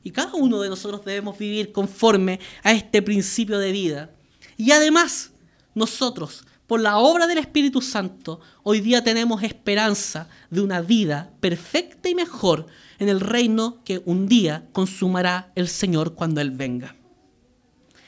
[0.03, 4.11] Y cada uno de nosotros debemos vivir conforme a este principio de vida.
[4.59, 5.31] Y además,
[5.75, 12.11] nosotros, por la obra del Espíritu Santo, hoy día tenemos esperanza de una vida perfecta
[12.11, 12.67] y mejor
[12.99, 16.95] en el reino que un día consumará el Señor cuando Él venga.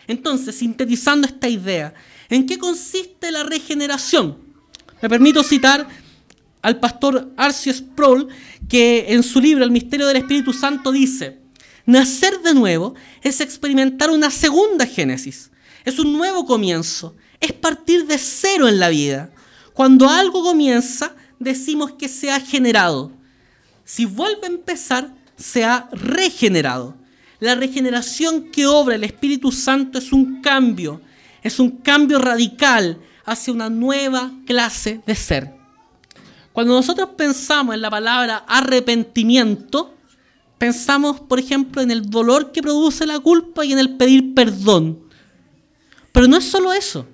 [0.07, 1.95] Entonces, sintetizando esta idea,
[2.29, 4.39] ¿en qué consiste la regeneración?
[5.03, 5.87] Me permito citar
[6.63, 8.29] al pastor Arcio Sproul,
[8.69, 11.39] que en su libro El misterio del Espíritu Santo dice,
[11.85, 15.51] nacer de nuevo es experimentar una segunda génesis,
[15.85, 19.31] es un nuevo comienzo, es partir de cero en la vida.
[19.75, 23.13] Cuando algo comienza, decimos que se ha generado.
[23.85, 26.97] Si vuelve a empezar, se ha regenerado.
[27.39, 31.01] La regeneración que obra el Espíritu Santo es un cambio,
[31.43, 35.55] es un cambio radical hacia una nueva clase de ser.
[36.53, 39.95] Cuando nosotros pensamos en la palabra arrepentimiento,
[40.57, 45.01] pensamos, por ejemplo, en el dolor que produce la culpa y en el pedir perdón.
[46.13, 47.07] Pero no es solo eso.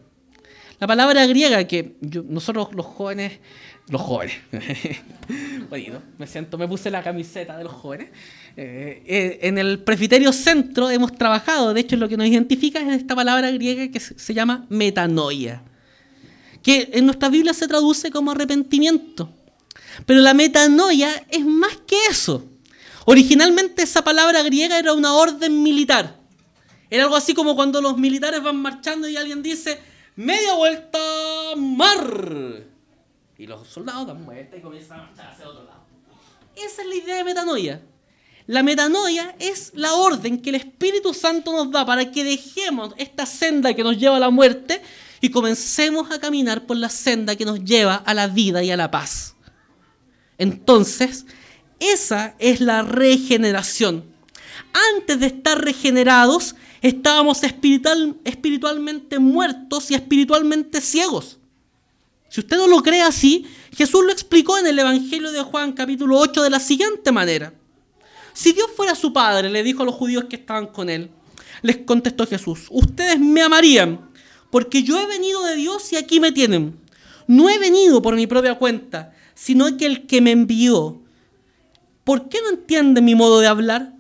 [0.79, 1.97] La palabra griega que
[2.29, 3.41] nosotros los jóvenes,
[3.89, 4.37] los jóvenes,
[6.19, 8.09] me siento, me puse la camiseta de los jóvenes.
[8.57, 13.01] Eh, eh, en el presbiterio centro hemos trabajado, de hecho lo que nos identifica es
[13.01, 15.63] esta palabra griega que se llama metanoia
[16.63, 19.29] que en nuestra Biblia se traduce como arrepentimiento.
[20.07, 22.49] Pero la metanoia es más que eso.
[23.05, 26.21] Originalmente esa palabra griega era una orden militar.
[26.89, 29.79] Era algo así como cuando los militares van marchando y alguien dice,
[30.15, 30.99] media vuelta,
[31.57, 32.65] mar.
[33.43, 35.81] Y los soldados dan vuelta y comienzan a marchar hacia otro lado.
[36.55, 37.83] Esa es la idea de metanoia.
[38.47, 43.27] La metanoia es la orden que el Espíritu Santo nos da para que dejemos esta
[43.27, 44.81] senda que nos lleva a la muerte
[45.21, 48.77] y comencemos a caminar por la senda que nos lleva a la vida y a
[48.77, 49.35] la paz.
[50.39, 51.27] Entonces,
[51.81, 54.05] esa es la regeneración.
[54.95, 61.41] Antes de estar regenerados, estábamos espiritual, espiritualmente muertos y espiritualmente ciegos.
[62.33, 63.45] Si usted no lo cree así,
[63.77, 67.53] Jesús lo explicó en el Evangelio de Juan capítulo 8 de la siguiente manera.
[68.33, 71.11] Si Dios fuera su Padre, le dijo a los judíos que estaban con él,
[71.61, 74.09] les contestó Jesús, ustedes me amarían
[74.49, 76.81] porque yo he venido de Dios y aquí me tienen.
[77.27, 81.03] No he venido por mi propia cuenta, sino que el que me envió.
[82.03, 83.93] ¿Por qué no entienden mi modo de hablar?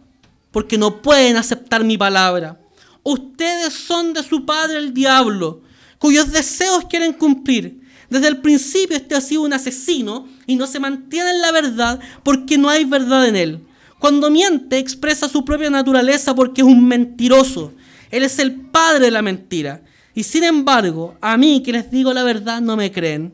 [0.53, 2.59] Porque no pueden aceptar mi palabra.
[3.03, 5.61] Ustedes son de su padre el diablo,
[5.99, 7.82] cuyos deseos quieren cumplir.
[8.13, 11.99] Desde el principio este ha sido un asesino y no se mantiene en la verdad
[12.23, 13.61] porque no hay verdad en él.
[13.99, 17.73] Cuando miente expresa su propia naturaleza porque es un mentiroso.
[18.11, 19.83] Él es el padre de la mentira
[20.15, 23.33] y sin embargo, a mí que les digo la verdad no me creen.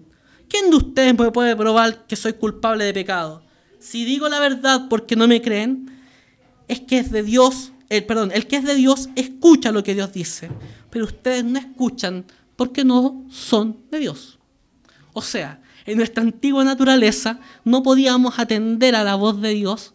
[0.48, 3.42] ¿Quién de ustedes me puede probar que soy culpable de pecado?
[3.80, 5.90] Si digo la verdad porque no me creen,
[6.68, 9.96] es que es de Dios, el, perdón, el que es de Dios escucha lo que
[9.96, 10.48] Dios dice,
[10.88, 14.37] pero ustedes no escuchan porque no son de Dios.
[15.18, 19.94] O sea, en nuestra antigua naturaleza no podíamos atender a la voz de Dios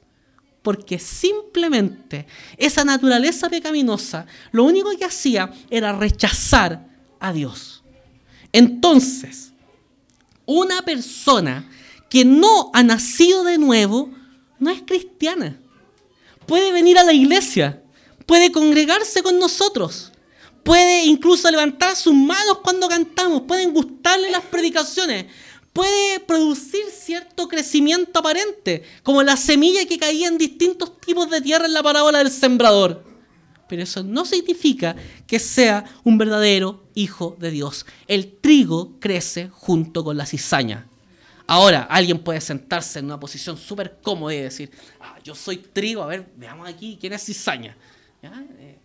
[0.61, 6.89] porque simplemente esa naturaleza pecaminosa lo único que hacía era rechazar
[7.21, 7.83] a Dios.
[8.51, 9.53] Entonces,
[10.45, 11.69] una persona
[12.09, 14.09] que no ha nacido de nuevo
[14.59, 15.57] no es cristiana.
[16.45, 17.81] Puede venir a la iglesia,
[18.25, 20.12] puede congregarse con nosotros,
[20.63, 25.25] puede incluso levantar sus manos cuando cantamos, pueden gustarle las predicaciones,
[25.73, 31.65] puede producir cierto crecimiento aparente, como la semilla que caía en distintos tipos de tierra
[31.65, 33.03] en la parábola del sembrador.
[33.67, 34.95] Pero eso no significa
[35.25, 37.85] que sea un verdadero hijo de Dios.
[38.07, 40.87] El trigo crece junto con la cizaña.
[41.47, 44.71] Ahora, alguien puede sentarse en una posición súper cómoda y decir,
[45.01, 47.75] ah, yo soy trigo, a ver, veamos aquí quién es cizaña.
[48.21, 48.79] Eh,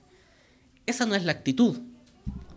[0.91, 1.77] esa no es la actitud.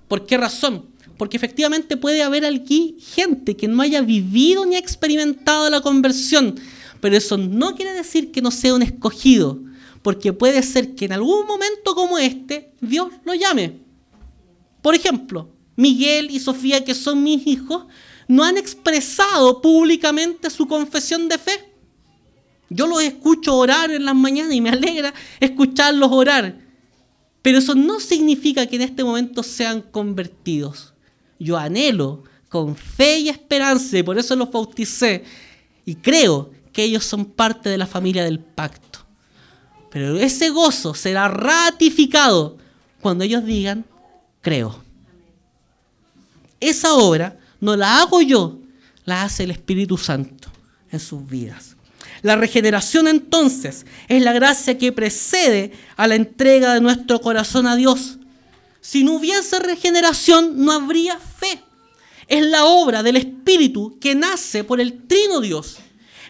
[0.07, 0.87] ¿Por qué razón?
[1.17, 6.55] Porque efectivamente puede haber aquí gente que no haya vivido ni experimentado la conversión,
[6.99, 9.59] pero eso no quiere decir que no sea un escogido,
[10.01, 13.79] porque puede ser que en algún momento como este Dios lo llame.
[14.81, 17.85] Por ejemplo, Miguel y Sofía, que son mis hijos,
[18.27, 21.73] no han expresado públicamente su confesión de fe.
[22.69, 26.60] Yo los escucho orar en las mañanas y me alegra escucharlos orar.
[27.41, 30.91] Pero eso no significa que en este momento sean convertidos
[31.41, 35.23] yo anhelo con fe y esperanza, y por eso los bauticé,
[35.85, 38.99] y creo que ellos son parte de la familia del pacto.
[39.89, 42.57] Pero ese gozo será ratificado
[43.01, 43.85] cuando ellos digan,
[44.41, 44.83] creo.
[46.59, 48.59] Esa obra no la hago yo,
[49.05, 50.49] la hace el Espíritu Santo
[50.91, 51.70] en sus vidas.
[52.21, 57.75] La regeneración entonces es la gracia que precede a la entrega de nuestro corazón a
[57.75, 58.19] Dios
[58.81, 61.63] si no hubiese regeneración, no habría fe.
[62.27, 65.77] Es la obra del Espíritu que nace por el Trino Dios.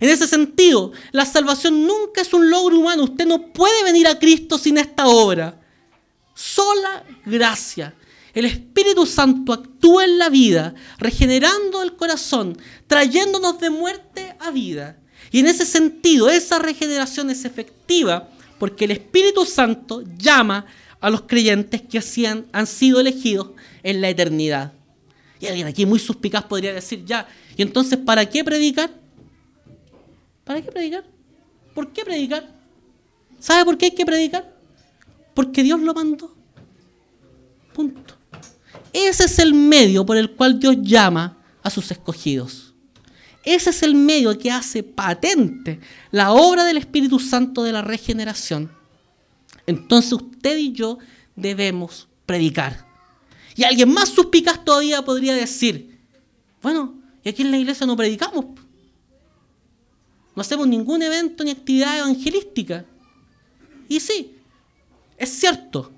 [0.01, 3.03] En ese sentido, la salvación nunca es un logro humano.
[3.03, 5.61] Usted no puede venir a Cristo sin esta obra.
[6.33, 7.95] Sola gracia.
[8.33, 14.97] El Espíritu Santo actúa en la vida, regenerando el corazón, trayéndonos de muerte a vida.
[15.31, 18.27] Y en ese sentido, esa regeneración es efectiva
[18.59, 20.65] porque el Espíritu Santo llama
[20.99, 21.99] a los creyentes que
[22.51, 23.49] han sido elegidos
[23.81, 24.73] en la eternidad.
[25.39, 28.91] Y alguien aquí muy suspicaz podría decir, ya, ¿y entonces para qué predicar?
[30.43, 31.03] ¿Para qué predicar?
[31.73, 32.47] ¿Por qué predicar?
[33.39, 34.53] ¿Sabe por qué hay que predicar?
[35.33, 36.35] Porque Dios lo mandó.
[37.73, 38.15] Punto.
[38.93, 42.70] Ese es el medio por el cual Dios llama a sus escogidos.
[43.43, 45.79] Ese es el medio que hace patente
[46.11, 48.71] la obra del Espíritu Santo de la regeneración.
[49.65, 50.99] Entonces usted y yo
[51.35, 52.85] debemos predicar.
[53.55, 55.99] Y alguien más suspicaz todavía podría decir,
[56.61, 58.45] bueno, y aquí en la iglesia no predicamos.
[60.35, 62.85] No hacemos ningún evento ni actividad evangelística.
[63.89, 64.35] Y sí,
[65.17, 65.91] es cierto.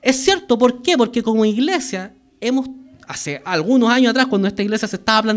[0.00, 0.96] Es cierto, ¿por qué?
[0.96, 2.68] Porque como iglesia hemos,
[3.06, 5.34] hace algunos años atrás, cuando esta iglesia se estaba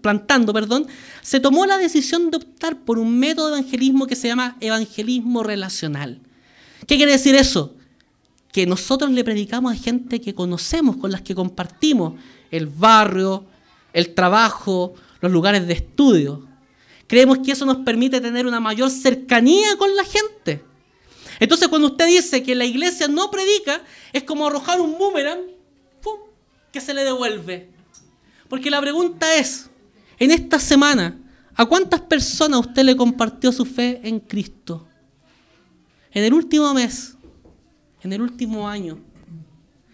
[0.00, 0.86] plantando, perdón,
[1.22, 5.42] se tomó la decisión de optar por un método de evangelismo que se llama evangelismo
[5.42, 6.20] relacional.
[6.86, 7.74] ¿Qué quiere decir eso?
[8.52, 12.14] Que nosotros le predicamos a gente que conocemos, con las que compartimos
[12.50, 13.44] el barrio,
[13.92, 16.46] el trabajo, los lugares de estudio.
[17.06, 20.64] Creemos que eso nos permite tener una mayor cercanía con la gente.
[21.38, 25.40] Entonces cuando usted dice que la iglesia no predica, es como arrojar un boomerang
[26.72, 27.68] que se le devuelve.
[28.48, 29.70] Porque la pregunta es,
[30.18, 31.18] en esta semana,
[31.54, 34.86] ¿a cuántas personas usted le compartió su fe en Cristo?
[36.12, 37.16] En el último mes,
[38.02, 38.98] en el último año.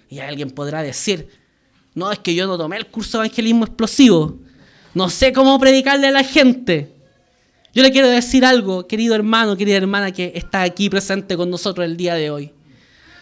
[0.09, 1.29] Y alguien podrá decir,
[1.95, 4.39] no, es que yo no tomé el curso de evangelismo explosivo.
[4.95, 6.93] No sé cómo predicarle a la gente.
[7.75, 11.85] Yo le quiero decir algo, querido hermano, querida hermana que está aquí presente con nosotros
[11.85, 12.53] el día de hoy.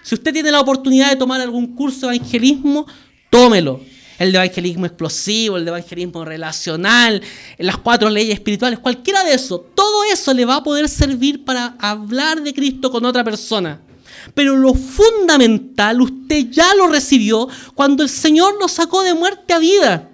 [0.04, 2.86] Si usted tiene la oportunidad de tomar algún curso de evangelismo,
[3.34, 3.80] tómelo.
[4.16, 7.20] El evangelismo explosivo, el evangelismo relacional,
[7.58, 11.74] las cuatro leyes espirituales, cualquiera de eso, todo eso le va a poder servir para
[11.80, 13.80] hablar de Cristo con otra persona.
[14.34, 19.58] Pero lo fundamental, usted ya lo recibió cuando el Señor lo sacó de muerte a
[19.58, 20.08] vida.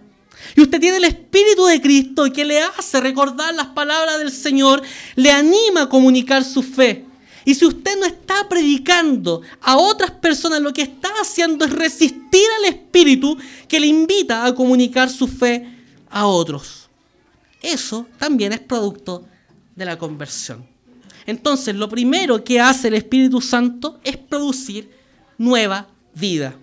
[0.56, 4.80] Y usted tiene el Espíritu de Cristo que le hace recordar las palabras del Señor,
[5.14, 7.04] le anima a comunicar su fe.
[7.44, 12.46] Y si usted no está predicando a otras personas, lo que está haciendo es resistir
[12.59, 15.66] al Espíritu que le invita a comunicar su fe
[16.11, 16.88] a otros.
[17.62, 19.24] Eso también es producto
[19.74, 20.66] de la conversión.
[21.26, 24.90] Entonces, lo primero que hace el Espíritu Santo es producir
[25.38, 26.55] nueva vida.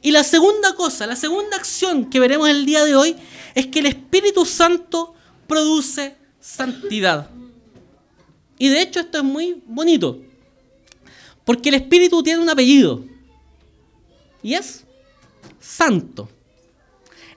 [0.00, 3.16] Y la segunda cosa, la segunda acción que veremos el día de hoy
[3.54, 5.14] es que el Espíritu Santo
[5.46, 7.28] produce santidad.
[8.58, 10.20] Y de hecho esto es muy bonito,
[11.44, 13.04] porque el Espíritu tiene un apellido
[14.42, 14.84] y es
[15.60, 16.28] santo.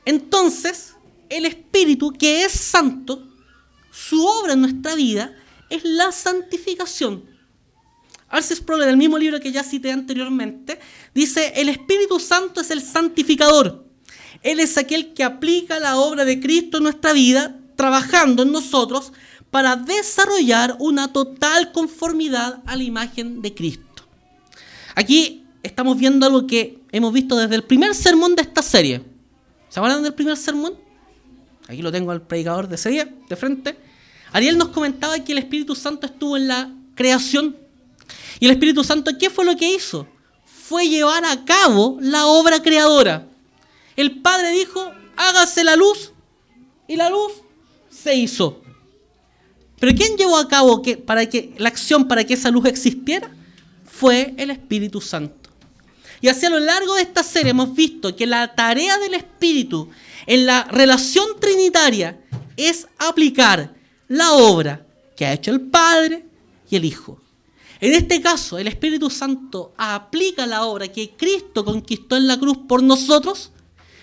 [0.04, 0.96] Entonces,
[1.30, 3.28] el Espíritu que es santo,
[3.92, 5.36] su obra en nuestra vida
[5.70, 7.24] es la santificación.
[8.28, 10.80] Arce Sproul, en el mismo libro que ya cité anteriormente,
[11.14, 13.86] dice, el Espíritu Santo es el santificador.
[14.42, 19.12] Él es aquel que aplica la obra de Cristo en nuestra vida, trabajando en nosotros
[19.52, 24.04] para desarrollar una total conformidad a la imagen de Cristo.
[24.96, 29.04] Aquí estamos viendo algo que hemos visto desde el primer sermón de esta serie.
[29.70, 30.74] ¿Se acuerdan del primer sermón?
[31.68, 33.78] Aquí lo tengo al predicador de serie, de frente.
[34.32, 37.56] Ariel nos comentaba que el Espíritu Santo estuvo en la creación
[38.40, 40.08] y el Espíritu Santo, ¿qué fue lo que hizo?
[40.46, 43.28] Fue llevar a cabo la obra creadora.
[43.96, 46.12] El Padre dijo, hágase la luz,
[46.88, 47.34] y la luz
[47.90, 48.62] se hizo.
[49.82, 53.32] Pero ¿quién llevó a cabo que, para que, la acción para que esa luz existiera?
[53.84, 55.50] Fue el Espíritu Santo.
[56.22, 59.90] Y así a lo largo de esta serie hemos visto que la tarea del Espíritu
[60.28, 62.22] en la relación trinitaria
[62.58, 63.74] es aplicar
[64.08, 64.86] la obra
[65.18, 66.28] que ha hecho el Padre
[66.70, 67.20] y el Hijo.
[67.80, 72.60] En este caso, el Espíritu Santo aplica la obra que Cristo conquistó en la cruz
[72.68, 73.52] por nosotros,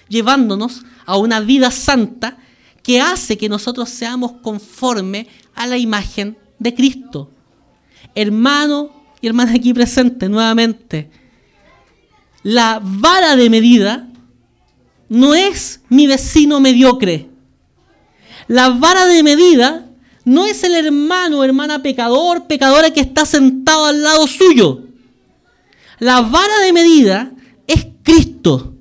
[0.08, 2.38] llevándonos a una vida santa
[2.82, 7.30] que hace que nosotros seamos conforme a la imagen de Cristo.
[8.14, 8.90] Hermano
[9.20, 11.10] y hermana aquí presente nuevamente,
[12.44, 14.08] la vara de medida
[15.08, 17.28] no es mi vecino mediocre.
[18.46, 19.86] La vara de medida
[20.24, 24.84] no es el hermano hermana pecador, pecadora que está sentado al lado suyo.
[25.98, 27.32] La vara de medida
[27.66, 28.74] es Cristo.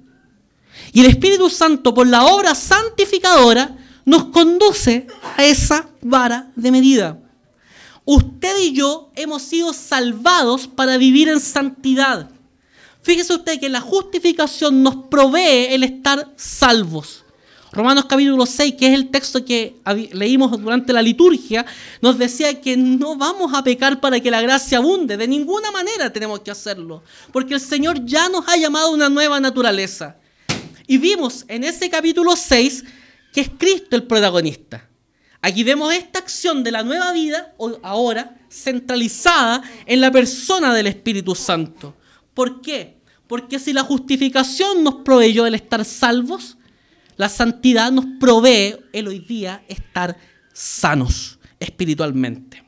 [0.93, 3.75] Y el Espíritu Santo, por la obra santificadora,
[4.07, 5.05] nos conduce
[5.35, 7.19] a esa vara de medida.
[8.05, 12.29] Usted y yo hemos sido salvados para vivir en santidad.
[13.01, 17.25] Fíjese usted que la justificación nos provee el estar salvos.
[17.73, 19.75] Romanos capítulo 6, que es el texto que
[20.13, 21.65] leímos durante la liturgia,
[22.01, 25.17] nos decía que no vamos a pecar para que la gracia abunde.
[25.17, 27.03] De ninguna manera tenemos que hacerlo,
[27.33, 30.15] porque el Señor ya nos ha llamado una nueva naturaleza.
[30.87, 32.85] Y vimos en ese capítulo 6
[33.33, 34.89] que es Cristo el protagonista.
[35.41, 37.53] Aquí vemos esta acción de la nueva vida,
[37.83, 41.95] ahora centralizada en la persona del Espíritu Santo.
[42.33, 42.97] ¿Por qué?
[43.27, 46.57] Porque si la justificación nos proveyó el estar salvos,
[47.15, 50.17] la santidad nos provee el hoy día estar
[50.53, 52.66] sanos espiritualmente.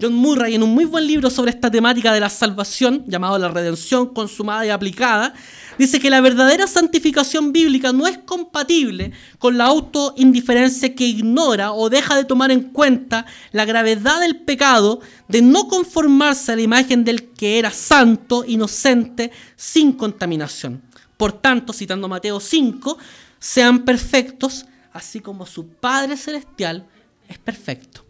[0.00, 3.48] John Murray, en un muy buen libro sobre esta temática de la salvación, llamado La
[3.48, 5.34] redención consumada y aplicada,
[5.78, 11.90] dice que la verdadera santificación bíblica no es compatible con la autoindiferencia que ignora o
[11.90, 17.04] deja de tomar en cuenta la gravedad del pecado de no conformarse a la imagen
[17.04, 20.82] del que era santo, inocente, sin contaminación.
[21.16, 22.98] Por tanto, citando Mateo 5,
[23.38, 26.84] sean perfectos, así como su Padre Celestial
[27.28, 28.03] es perfecto.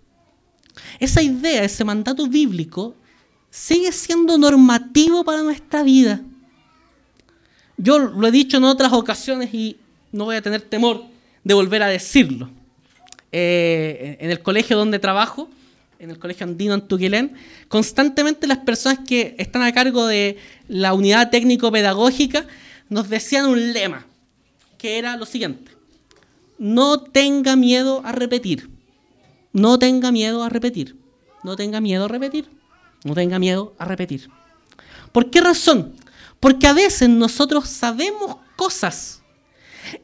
[0.99, 2.95] Esa idea, ese mandato bíblico,
[3.51, 6.21] sigue siendo normativo para nuestra vida.
[7.77, 9.77] Yo lo he dicho en otras ocasiones y
[10.13, 11.05] no voy a tener temor
[11.43, 12.51] de volver a decirlo.
[13.33, 15.49] Eh, en el colegio donde trabajo,
[15.99, 17.35] en el colegio andino Antuquilén,
[17.69, 22.47] constantemente las personas que están a cargo de la unidad técnico-pedagógica
[22.89, 24.07] nos decían un lema,
[24.79, 25.73] que era lo siguiente,
[26.59, 28.74] no tenga miedo a repetir.
[29.55, 30.97] No tenga miedo a repetir.
[31.45, 32.51] No tenga miedo a repetir.
[33.05, 34.29] No tenga miedo a repetir.
[35.13, 35.95] ¿Por qué razón?
[36.41, 39.23] Porque a veces nosotros sabemos cosas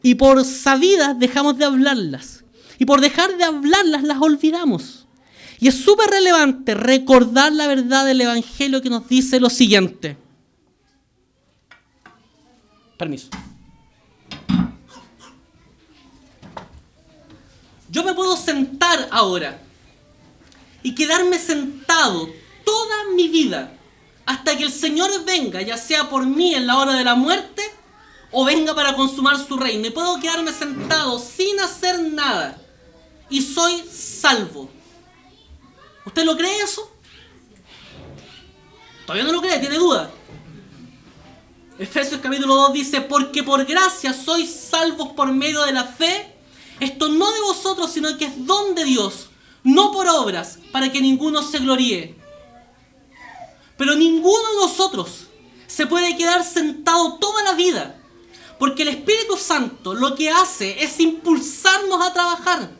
[0.03, 2.44] y por sabidas dejamos de hablarlas.
[2.78, 5.07] Y por dejar de hablarlas las olvidamos.
[5.59, 10.16] Y es súper relevante recordar la verdad del Evangelio que nos dice lo siguiente.
[12.96, 13.30] Permiso.
[17.91, 19.61] Yo me puedo sentar ahora
[20.82, 22.28] y quedarme sentado
[22.64, 23.76] toda mi vida
[24.24, 27.62] hasta que el Señor venga, ya sea por mí en la hora de la muerte
[28.30, 29.88] o venga para consumar su reino.
[29.88, 32.57] Y puedo quedarme sentado sin hacer nada
[33.28, 34.70] y soy salvo.
[36.07, 36.88] ¿Usted lo cree eso?
[39.05, 40.11] Todavía no lo cree, tiene duda.
[41.76, 46.39] Efesios capítulo 2 dice, porque por gracia sois salvos por medio de la fe
[46.80, 49.28] esto no de vosotros, sino que es don de Dios,
[49.62, 52.16] no por obras, para que ninguno se gloríe.
[53.76, 55.26] Pero ninguno de nosotros
[55.66, 58.00] se puede quedar sentado toda la vida,
[58.58, 62.70] porque el Espíritu Santo lo que hace es impulsarnos a trabajar.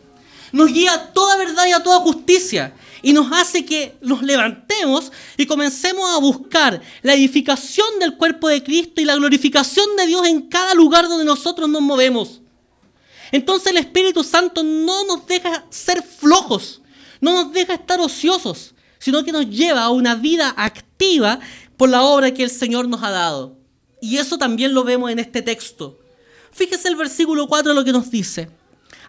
[0.53, 5.13] Nos guía a toda verdad y a toda justicia y nos hace que nos levantemos
[5.37, 10.27] y comencemos a buscar la edificación del cuerpo de Cristo y la glorificación de Dios
[10.27, 12.41] en cada lugar donde nosotros nos movemos.
[13.33, 16.83] Entonces el Espíritu Santo no nos deja ser flojos,
[17.21, 21.41] no nos deja estar ociosos, sino que nos lleva a una vida activa
[21.77, 23.57] por la obra que el Señor nos ha dado.
[24.01, 25.99] Y eso también lo vemos en este texto.
[26.53, 28.51] Fíjese el versículo 4 lo que nos dice.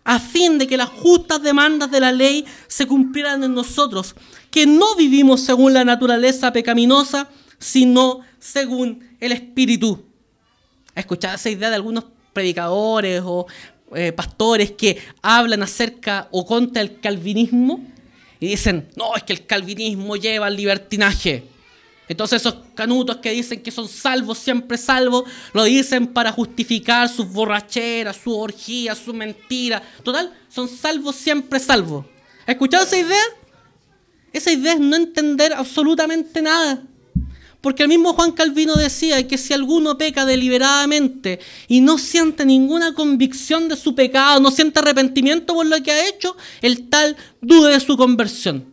[0.04, 4.16] A fin de que las justas demandas de la ley se cumplieran en nosotros,
[4.50, 10.06] que no vivimos según la naturaleza pecaminosa, sino según el Espíritu.
[10.96, 13.46] ¿Ha escuchado esa idea de algunos predicadores o
[13.96, 17.84] eh, pastores que hablan acerca o contra el calvinismo
[18.40, 21.44] y dicen, no, es que el calvinismo lleva al libertinaje.
[22.08, 25.24] Entonces esos canutos que dicen que son salvos, siempre salvos,
[25.54, 29.82] lo dicen para justificar sus borracheras, su orgía, su mentira.
[30.04, 32.06] Total, son salvos, siempre salvos.
[32.42, 33.24] ¿Has escuchado esa idea?
[34.34, 36.84] Esa idea es no entender absolutamente nada.
[37.62, 42.96] Porque el mismo Juan Calvino decía que si alguno peca deliberadamente y no siente ninguna
[42.96, 47.72] convicción de su pecado, no siente arrepentimiento por lo que ha hecho, el tal dude
[47.72, 48.66] de su conversión.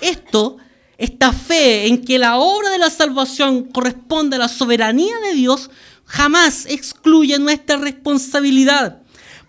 [0.00, 0.56] esto,
[0.98, 5.70] esta fe en que la obra de la salvación corresponde a la soberanía de Dios,
[6.04, 9.02] jamás excluye nuestra responsabilidad.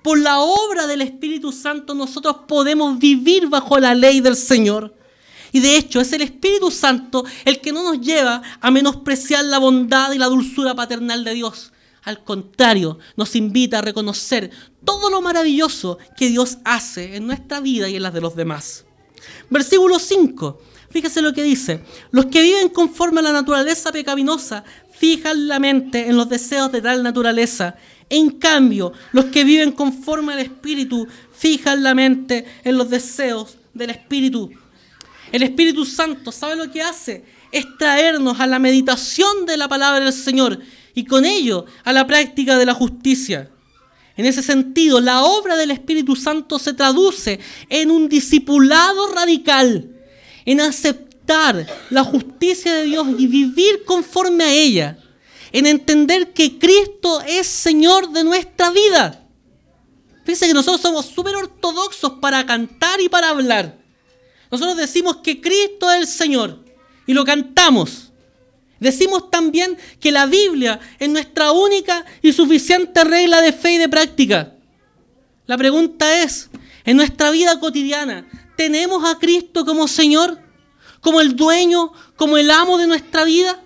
[0.04, 4.94] Por la obra del Espíritu Santo nosotros podemos vivir bajo la ley del Señor.
[5.56, 9.58] Y de hecho es el Espíritu Santo el que no nos lleva a menospreciar la
[9.58, 11.72] bondad y la dulzura paternal de Dios.
[12.04, 14.52] Al contrario, nos invita a reconocer
[14.84, 18.84] todo lo maravilloso que Dios hace en nuestra vida y en las de los demás.
[19.50, 20.60] Versículo 5.
[20.90, 21.86] Fíjese lo que dice.
[22.12, 26.82] Los que viven conforme a la naturaleza pecaminosa fijan la mente en los deseos de
[26.82, 27.78] tal naturaleza.
[28.10, 33.92] En cambio, los que viven conforme al Espíritu fijan la mente en los deseos del
[33.92, 34.52] Espíritu.
[35.36, 37.26] El Espíritu Santo, ¿sabe lo que hace?
[37.52, 40.62] Es traernos a la meditación de la palabra del Señor
[40.94, 43.52] y con ello a la práctica de la justicia.
[44.16, 49.90] En ese sentido, la obra del Espíritu Santo se traduce en un discipulado radical,
[50.46, 55.00] en aceptar la justicia de Dios y vivir conforme a ella,
[55.52, 59.28] en entender que Cristo es Señor de nuestra vida.
[60.24, 63.85] Fíjense que nosotros somos súper ortodoxos para cantar y para hablar.
[64.52, 66.64] Nosotros decimos que Cristo es el Señor
[67.06, 68.12] y lo cantamos.
[68.80, 73.90] Decimos también que la Biblia es nuestra única y suficiente regla de fe y de
[73.90, 74.54] práctica.
[75.48, 76.50] La pregunta es,
[76.84, 78.28] en nuestra vida cotidiana,
[78.58, 80.40] ¿tenemos a Cristo como Señor?
[81.02, 81.92] ¿Como el dueño?
[82.16, 83.60] ¿Como el amo de nuestra vida?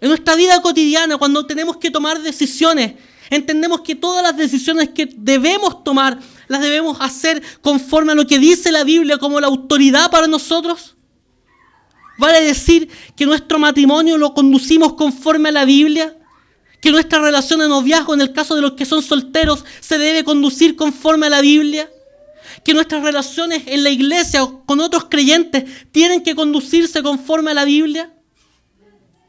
[0.00, 2.94] En nuestra vida cotidiana, cuando tenemos que tomar decisiones,
[3.30, 6.18] entendemos que todas las decisiones que debemos tomar
[6.48, 10.96] las debemos hacer conforme a lo que dice la Biblia como la autoridad para nosotros.
[12.18, 16.16] ¿Vale decir que nuestro matrimonio lo conducimos conforme a la Biblia?
[16.80, 20.24] ¿Que nuestra relación de noviazgo, en el caso de los que son solteros, se debe
[20.24, 21.90] conducir conforme a la Biblia?
[22.64, 27.54] ¿Que nuestras relaciones en la iglesia o con otros creyentes tienen que conducirse conforme a
[27.54, 28.12] la Biblia?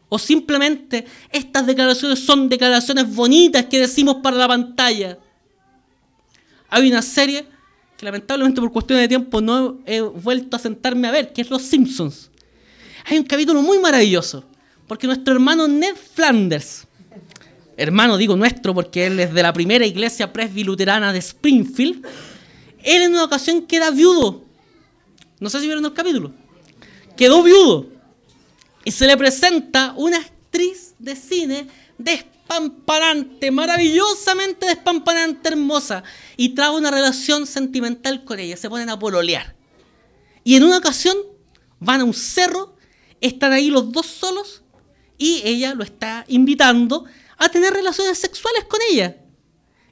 [0.10, 5.18] ¿O simplemente estas declaraciones son declaraciones bonitas que decimos para la pantalla?
[6.70, 7.46] Hay una serie
[7.98, 11.50] que lamentablemente por cuestiones de tiempo no he vuelto a sentarme a ver, que es
[11.50, 12.30] Los Simpsons
[13.10, 14.44] hay un capítulo muy maravilloso,
[14.86, 16.86] porque nuestro hermano Ned Flanders,
[17.78, 22.06] hermano digo nuestro porque él es de la primera iglesia presbiluterana de Springfield,
[22.84, 24.44] él en una ocasión queda viudo.
[25.40, 26.34] No sé si vieron el capítulo.
[27.16, 27.88] Quedó viudo.
[28.84, 31.68] Y se le presenta una actriz de cine
[32.48, 36.04] despampanante, maravillosamente despampanante, hermosa.
[36.36, 38.58] Y trae una relación sentimental con ella.
[38.58, 39.56] Se ponen a pololear.
[40.44, 41.18] Y en una ocasión
[41.80, 42.78] van a un cerro
[43.22, 44.64] están ahí los dos solos
[45.18, 47.06] y ella lo está invitando
[47.38, 49.18] a tener relaciones sexuales con ella.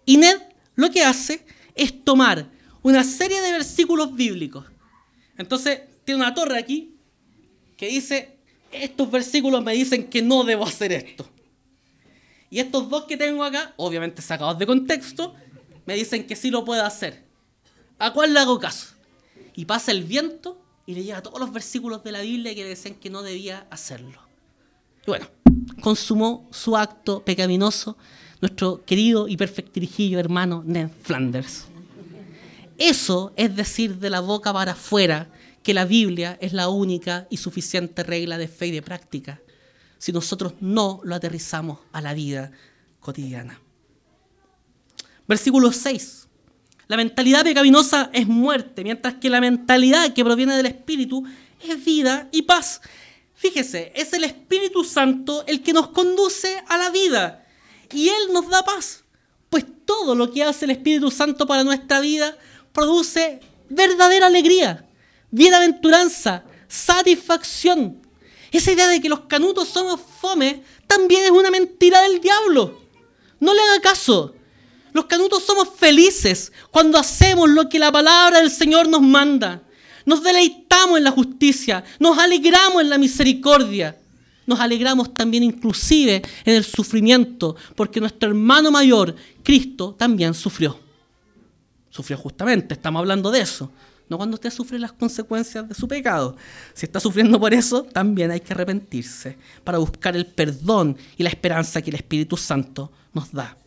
[0.05, 0.37] Y Ned
[0.75, 2.49] lo que hace es tomar
[2.83, 4.65] una serie de versículos bíblicos.
[5.37, 6.95] Entonces, tiene una torre aquí
[7.77, 8.37] que dice,
[8.71, 11.27] estos versículos me dicen que no debo hacer esto.
[12.55, 15.33] Y estos dos que tengo acá, obviamente sacados de contexto,
[15.85, 17.21] me dicen que sí lo puedo hacer.
[17.99, 18.95] ¿A cuál le hago caso?
[19.57, 22.95] Y pasa el viento y le lleva todos los versículos de la Biblia que decían
[22.95, 24.21] que no debía hacerlo.
[25.05, 25.27] Y bueno,
[25.81, 27.97] consumó su acto pecaminoso
[28.39, 31.65] nuestro querido y perfectirijillo hermano Ned Flanders.
[32.77, 35.27] Eso es decir de la boca para afuera
[35.61, 39.41] que la Biblia es la única y suficiente regla de fe y de práctica
[39.97, 42.51] si nosotros no lo aterrizamos a la vida
[42.99, 43.59] cotidiana.
[45.27, 46.27] Versículo 6.
[46.87, 51.23] La mentalidad pecaminosa es muerte, mientras que la mentalidad que proviene del Espíritu
[51.61, 52.81] es vida y paz.
[53.33, 57.45] Fíjese, es el Espíritu Santo el que nos conduce a la vida
[57.91, 59.03] y Él nos da paz.
[59.49, 62.37] Pues todo lo que hace el Espíritu Santo para nuestra vida
[62.71, 63.39] produce
[63.69, 64.85] verdadera alegría,
[65.31, 68.04] bienaventuranza, satisfacción.
[68.57, 72.81] Esa idea de que los canutos somos fome también es una mentira del diablo.
[73.39, 74.33] No le haga caso.
[74.93, 79.61] Los canutos somos felices cuando hacemos lo que la palabra del Señor nos manda.
[80.05, 83.99] Nos deleitamos en la justicia, nos alegramos en la misericordia.
[84.45, 90.79] Nos alegramos también inclusive en el sufrimiento, porque nuestro hermano mayor, Cristo, también sufrió.
[91.89, 93.71] Sufrió justamente, estamos hablando de eso.
[94.07, 96.35] No cuando usted sufre las consecuencias de su pecado.
[96.73, 101.29] Si está sufriendo por eso, también hay que arrepentirse para buscar el perdón y la
[101.29, 103.57] esperanza que el Espíritu Santo nos da.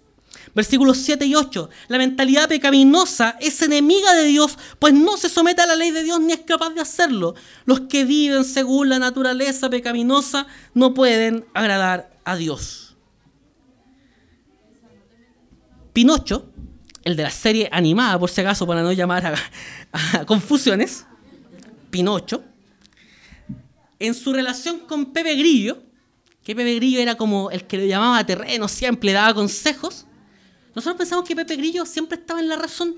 [0.55, 1.68] Versículos 7 y 8.
[1.89, 6.03] La mentalidad pecaminosa es enemiga de Dios, pues no se somete a la ley de
[6.03, 7.34] Dios ni es capaz de hacerlo.
[7.64, 12.97] Los que viven según la naturaleza pecaminosa no pueden agradar a Dios.
[15.93, 16.49] Pinocho,
[17.09, 19.34] el de la serie animada, por si acaso, para no llamar
[19.92, 21.06] a, confusiones,
[21.90, 22.44] Pinocho,
[23.98, 25.82] en su relación con Pepe Grillo,
[26.44, 30.04] que Pepe Grillo era como el que le llamaba terreno, siempre le daba consejos,
[30.74, 32.94] nosotros pensamos que Pepe Grillo siempre estaba en la razón.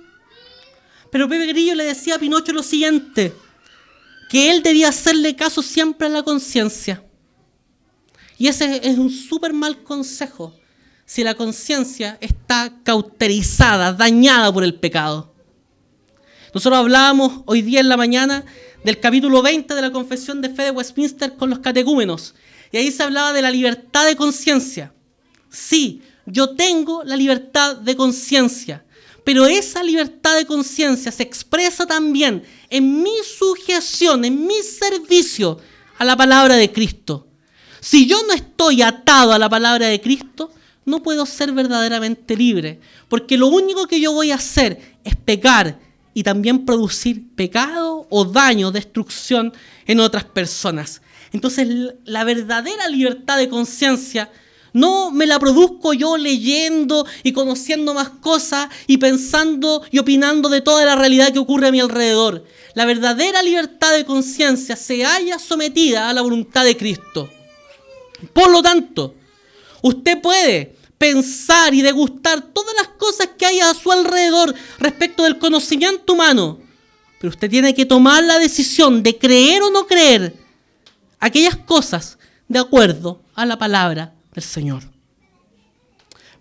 [1.11, 3.33] Pero Pepe Grillo le decía a Pinocho lo siguiente,
[4.29, 7.03] que él debía hacerle caso siempre a la conciencia.
[8.37, 10.60] Y ese es un súper mal consejo
[11.11, 15.35] si la conciencia está cauterizada, dañada por el pecado.
[16.55, 18.45] Nosotros hablábamos hoy día en la mañana
[18.85, 22.37] del capítulo 20 de la Confesión de Fe de Westminster con los catecúmenos.
[22.71, 24.95] Y ahí se hablaba de la libertad de conciencia.
[25.49, 28.85] Sí, yo tengo la libertad de conciencia,
[29.25, 35.59] pero esa libertad de conciencia se expresa también en mi sujeción, en mi servicio
[35.99, 37.27] a la palabra de Cristo.
[37.81, 40.53] Si yo no estoy atado a la palabra de Cristo,
[40.91, 45.79] no puedo ser verdaderamente libre, porque lo único que yo voy a hacer es pecar
[46.13, 49.53] y también producir pecado o daño, destrucción
[49.87, 51.01] en otras personas.
[51.33, 51.69] Entonces
[52.05, 54.31] la verdadera libertad de conciencia
[54.73, 60.61] No me la produzco yo leyendo y conociendo más cosas y pensando y opinando de
[60.61, 62.45] toda la realidad que ocurre a mi alrededor.
[62.75, 67.29] La verdadera libertad de conciencia se halla sometida a la voluntad de Cristo.
[68.33, 69.15] Por lo tanto,
[69.83, 75.39] usted puede pensar y degustar todas las cosas que hay a su alrededor respecto del
[75.39, 76.59] conocimiento humano,
[77.19, 80.37] pero usted tiene que tomar la decisión de creer o no creer
[81.19, 84.83] aquellas cosas de acuerdo a la palabra del Señor.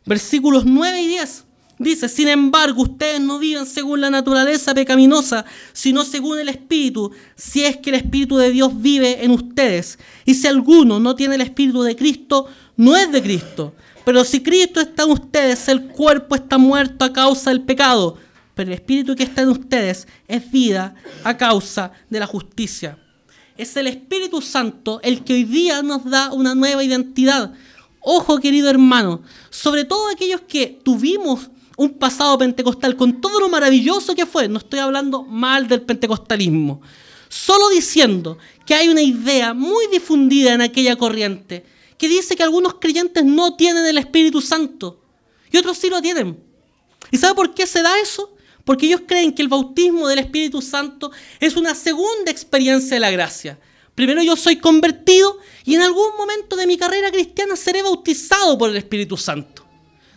[0.05, 1.45] Versículos 9 y 10
[1.77, 7.63] dice, sin embargo, ustedes no viven según la naturaleza pecaminosa, sino según el Espíritu, si
[7.63, 9.97] es que el Espíritu de Dios vive en ustedes.
[10.25, 13.73] Y si alguno no tiene el Espíritu de Cristo, no es de Cristo.
[14.09, 18.17] Pero si Cristo está en ustedes, el cuerpo está muerto a causa del pecado,
[18.55, 22.97] pero el Espíritu que está en ustedes es vida a causa de la justicia.
[23.55, 27.53] Es el Espíritu Santo el que hoy día nos da una nueva identidad.
[27.99, 34.15] Ojo, querido hermano, sobre todo aquellos que tuvimos un pasado pentecostal con todo lo maravilloso
[34.15, 36.81] que fue, no estoy hablando mal del pentecostalismo,
[37.27, 41.63] solo diciendo que hay una idea muy difundida en aquella corriente
[41.99, 45.03] que dice que algunos creyentes no tienen el Espíritu Santo
[45.51, 46.41] y otros sí lo tienen.
[47.11, 48.35] ¿Y sabe por qué se da eso?
[48.63, 53.11] Porque ellos creen que el bautismo del Espíritu Santo es una segunda experiencia de la
[53.11, 53.59] gracia.
[53.95, 58.69] Primero yo soy convertido y en algún momento de mi carrera cristiana seré bautizado por
[58.69, 59.65] el Espíritu Santo.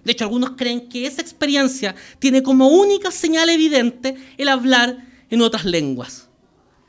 [0.05, 5.43] De hecho, algunos creen que esa experiencia tiene como única señal evidente el hablar en
[5.43, 6.28] otras lenguas.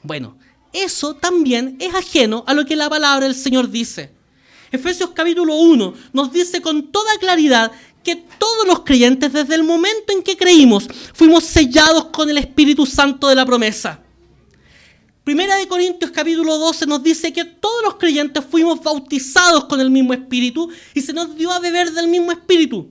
[0.04, 0.38] Bueno,
[0.72, 4.12] eso también es ajeno a lo que la palabra del Señor dice.
[4.74, 7.72] Efesios capítulo 1 nos dice con toda claridad
[8.04, 12.88] que todos los creyentes desde el momento en que creímos fuimos sellados con el Espíritu
[12.88, 14.02] Santo de la promesa.
[15.24, 19.92] Primera de Corintios capítulo 12 nos dice que todos los creyentes fuimos bautizados con el
[19.92, 22.90] mismo Espíritu y se nos dio a beber del mismo Espíritu.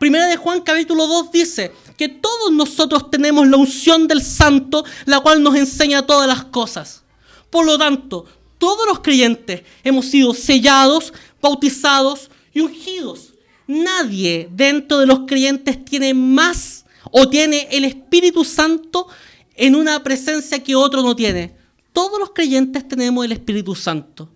[0.00, 5.20] Primera de Juan capítulo 2 dice que todos nosotros tenemos la unción del Santo, la
[5.20, 7.04] cual nos enseña todas las cosas.
[7.50, 8.26] Por lo tanto,
[8.58, 13.32] todos los creyentes hemos sido sellados, bautizados y ungidos
[13.68, 19.06] nadie dentro de los creyentes tiene más o tiene el Espíritu Santo
[19.54, 21.54] en una presencia que otro no tiene.
[21.92, 24.28] Todos los creyentes tenemos el Espíritu Santo.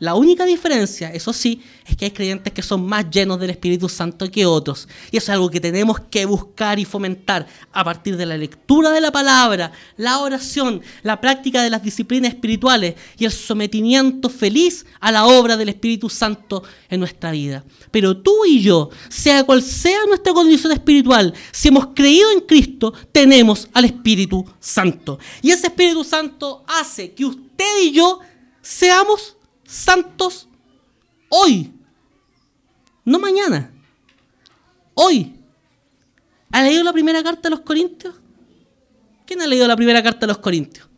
[0.00, 3.88] La única diferencia, eso sí, es que hay creyentes que son más llenos del Espíritu
[3.88, 4.86] Santo que otros.
[5.10, 8.90] Y eso es algo que tenemos que buscar y fomentar a partir de la lectura
[8.90, 14.86] de la palabra, la oración, la práctica de las disciplinas espirituales y el sometimiento feliz
[15.00, 17.64] a la obra del Espíritu Santo en nuestra vida.
[17.90, 22.94] Pero tú y yo, sea cual sea nuestra condición espiritual, si hemos creído en Cristo,
[23.10, 25.18] tenemos al Espíritu Santo.
[25.42, 28.20] Y ese Espíritu Santo hace que usted y yo
[28.62, 29.37] seamos
[29.68, 30.48] santos
[31.28, 31.72] hoy,
[33.04, 33.70] no mañana,
[34.94, 35.34] hoy.
[36.50, 38.14] ¿Ha leído la primera carta a los Corintios?
[39.26, 40.88] ¿Quién ha leído la primera carta a los Corintios?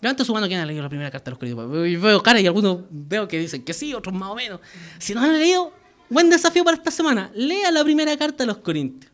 [0.00, 2.00] Levanta su mano, ¿quién ha leído la primera carta a los Corintios?
[2.00, 4.60] Veo cara y algunos veo que dicen que sí, otros más o menos.
[4.98, 5.72] Si no han leído,
[6.08, 7.32] buen desafío para esta semana.
[7.34, 9.12] Lea la primera carta a los Corintios.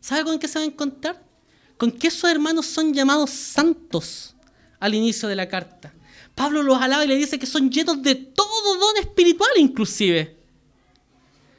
[0.00, 1.22] ¿Sabe con qué se va a encontrar?
[1.76, 4.34] Con que esos hermanos son llamados santos
[4.80, 5.94] al inicio de la carta.
[6.34, 10.36] Pablo los alaba y le dice que son llenos de todo don espiritual inclusive.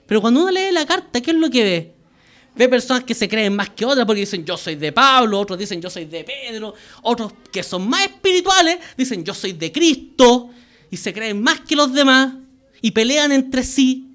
[0.05, 1.95] Pero cuando uno lee la carta, ¿qué es lo que ve?
[2.55, 5.59] Ve personas que se creen más que otras porque dicen yo soy de Pablo, otros
[5.59, 10.49] dicen yo soy de Pedro, otros que son más espirituales dicen yo soy de Cristo
[10.89, 12.33] y se creen más que los demás
[12.81, 14.11] y pelean entre sí.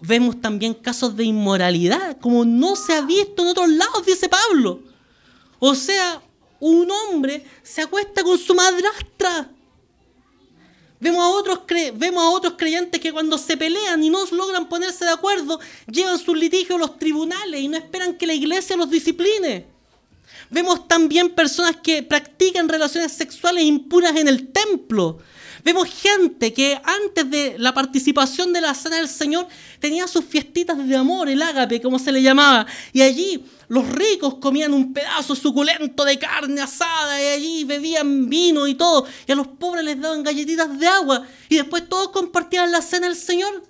[0.00, 4.82] Vemos también casos de inmoralidad como no se ha visto en otros lados, dice Pablo.
[5.58, 6.22] O sea,
[6.58, 9.50] un hombre se acuesta con su madrastra.
[10.98, 11.60] Vemos a, otros
[11.94, 16.18] vemos a otros creyentes que cuando se pelean y no logran ponerse de acuerdo, llevan
[16.18, 19.66] sus litigios a los tribunales y no esperan que la iglesia los discipline.
[20.48, 25.18] Vemos también personas que practican relaciones sexuales impuras en el templo.
[25.66, 29.48] Vemos gente que antes de la participación de la cena del Señor
[29.80, 32.68] tenía sus fiestitas de amor, el ágape, como se le llamaba.
[32.92, 38.68] Y allí los ricos comían un pedazo suculento de carne asada y allí bebían vino
[38.68, 39.08] y todo.
[39.26, 41.26] Y a los pobres les daban galletitas de agua.
[41.48, 43.64] Y después todos compartían la cena del Señor.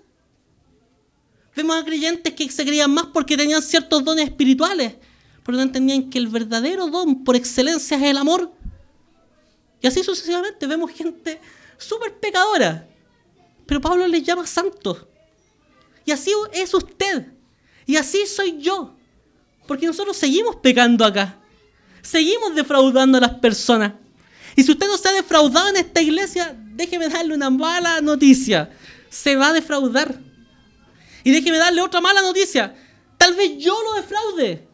[1.56, 4.96] Vemos a creyentes que se creían más porque tenían ciertos dones espirituales.
[5.42, 8.52] Pero no entendían que el verdadero don por excelencia es el amor.
[9.80, 11.40] Y así sucesivamente vemos gente
[11.78, 12.88] súper pecadora.
[13.66, 15.06] Pero Pablo les llama santos.
[16.04, 17.26] Y así es usted.
[17.84, 18.94] Y así soy yo.
[19.66, 21.38] Porque nosotros seguimos pecando acá.
[22.02, 23.94] Seguimos defraudando a las personas.
[24.54, 28.70] Y si usted no se ha defraudado en esta iglesia, déjeme darle una mala noticia.
[29.10, 30.20] se va a defraudar.
[31.24, 32.74] Y déjeme darle otra mala noticia.
[33.18, 34.68] Tal vez yo lo defraude.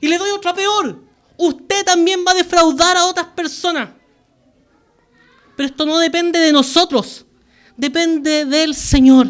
[0.00, 1.04] Y le doy otra peor.
[1.36, 3.90] Usted también va a defraudar a otras personas.
[5.60, 7.26] Pero esto no depende de nosotros.
[7.76, 9.28] Depende del Señor.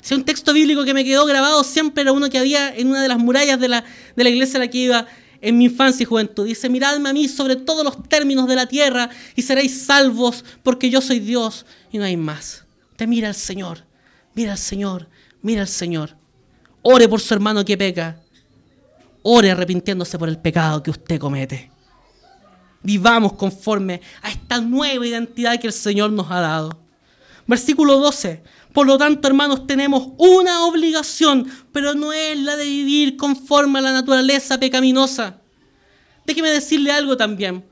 [0.00, 3.02] Si un texto bíblico que me quedó grabado siempre era uno que había en una
[3.02, 3.84] de las murallas de la,
[4.16, 5.06] de la iglesia a la que iba
[5.42, 6.46] en mi infancia y juventud.
[6.46, 10.88] Dice, miradme a mí sobre todos los términos de la tierra y seréis salvos porque
[10.88, 12.64] yo soy Dios y no hay más.
[12.96, 13.84] Te mira al Señor,
[14.32, 15.10] mira al Señor,
[15.42, 16.16] mira al Señor.
[16.80, 18.18] Ore por su hermano que peca.
[19.20, 21.73] Ore arrepintiéndose por el pecado que usted comete.
[22.84, 26.78] Vivamos conforme a esta nueva identidad que el Señor nos ha dado.
[27.46, 28.42] Versículo 12.
[28.72, 33.82] Por lo tanto, hermanos, tenemos una obligación, pero no es la de vivir conforme a
[33.82, 35.40] la naturaleza pecaminosa.
[36.26, 37.64] Déjeme decirle algo también.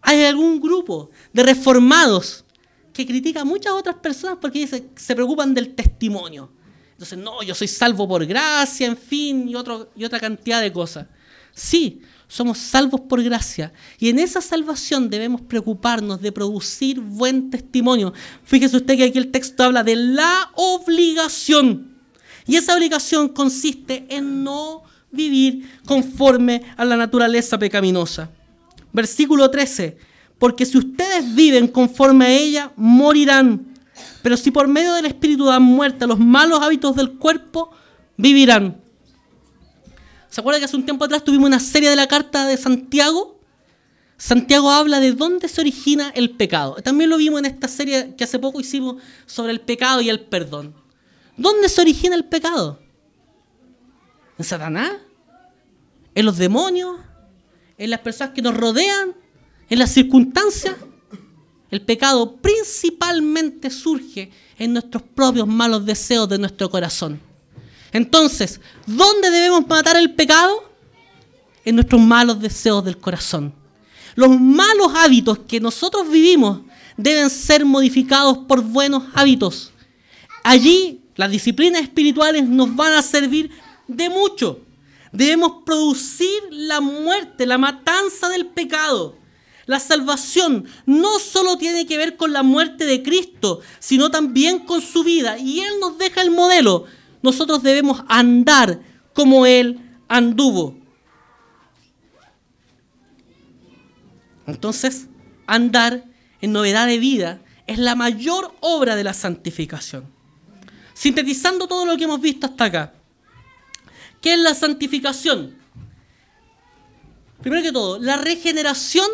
[0.00, 2.44] Hay algún grupo de reformados
[2.92, 6.50] que critica a muchas otras personas porque se preocupan del testimonio.
[6.92, 10.72] Entonces, no, yo soy salvo por gracia, en fin, y, otro, y otra cantidad de
[10.72, 11.06] cosas.
[11.52, 13.72] Sí, somos salvos por gracia.
[13.98, 18.12] Y en esa salvación debemos preocuparnos de producir buen testimonio.
[18.44, 21.96] Fíjese usted que aquí el texto habla de la obligación.
[22.46, 28.30] Y esa obligación consiste en no vivir conforme a la naturaleza pecaminosa.
[28.92, 29.96] Versículo 13.
[30.38, 33.74] Porque si ustedes viven conforme a ella, morirán.
[34.22, 37.70] Pero si por medio del Espíritu dan muerte a los malos hábitos del cuerpo,
[38.16, 38.85] vivirán.
[40.36, 43.40] ¿Se acuerdan que hace un tiempo atrás tuvimos una serie de la carta de Santiago?
[44.18, 46.74] Santiago habla de dónde se origina el pecado.
[46.74, 50.20] También lo vimos en esta serie que hace poco hicimos sobre el pecado y el
[50.20, 50.74] perdón.
[51.38, 52.78] ¿Dónde se origina el pecado?
[54.36, 54.92] ¿En Satanás?
[56.14, 56.96] ¿En los demonios?
[57.78, 59.14] ¿En las personas que nos rodean?
[59.70, 60.76] ¿En las circunstancias?
[61.70, 67.25] El pecado principalmente surge en nuestros propios malos deseos de nuestro corazón.
[67.96, 70.70] Entonces, ¿dónde debemos matar el pecado?
[71.64, 73.54] En nuestros malos deseos del corazón.
[74.14, 76.60] Los malos hábitos que nosotros vivimos
[76.96, 79.72] deben ser modificados por buenos hábitos.
[80.44, 83.50] Allí las disciplinas espirituales nos van a servir
[83.88, 84.60] de mucho.
[85.12, 89.16] Debemos producir la muerte, la matanza del pecado
[89.66, 94.80] la salvación no solo tiene que ver con la muerte de Cristo, sino también con
[94.80, 95.38] su vida.
[95.38, 96.84] Y Él nos deja el modelo.
[97.26, 98.80] Nosotros debemos andar
[99.12, 100.76] como Él anduvo.
[104.46, 105.08] Entonces,
[105.44, 106.04] andar
[106.40, 110.04] en novedad de vida es la mayor obra de la santificación.
[110.94, 112.94] Sintetizando todo lo que hemos visto hasta acá.
[114.20, 115.56] ¿Qué es la santificación?
[117.42, 119.08] Primero que todo, la regeneración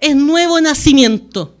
[0.00, 1.54] es nuevo nacimiento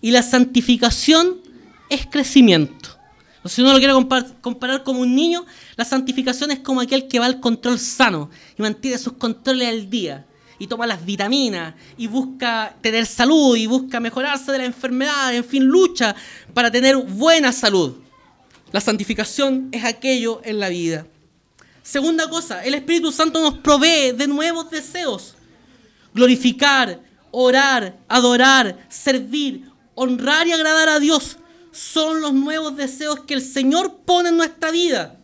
[0.00, 1.42] y la santificación
[1.90, 2.99] es crecimiento.
[3.46, 3.94] Si uno lo quiere
[4.40, 8.62] comparar como un niño, la santificación es como aquel que va al control sano y
[8.62, 10.26] mantiene sus controles al día
[10.58, 15.44] y toma las vitaminas y busca tener salud y busca mejorarse de la enfermedad, en
[15.44, 16.14] fin, lucha
[16.52, 17.94] para tener buena salud.
[18.70, 21.06] La santificación es aquello en la vida.
[21.82, 25.34] Segunda cosa, el Espíritu Santo nos provee de nuevos deseos.
[26.12, 29.64] Glorificar, orar, adorar, servir,
[29.94, 31.38] honrar y agradar a Dios
[31.72, 35.18] son los nuevos deseos que el Señor pone en nuestra vida.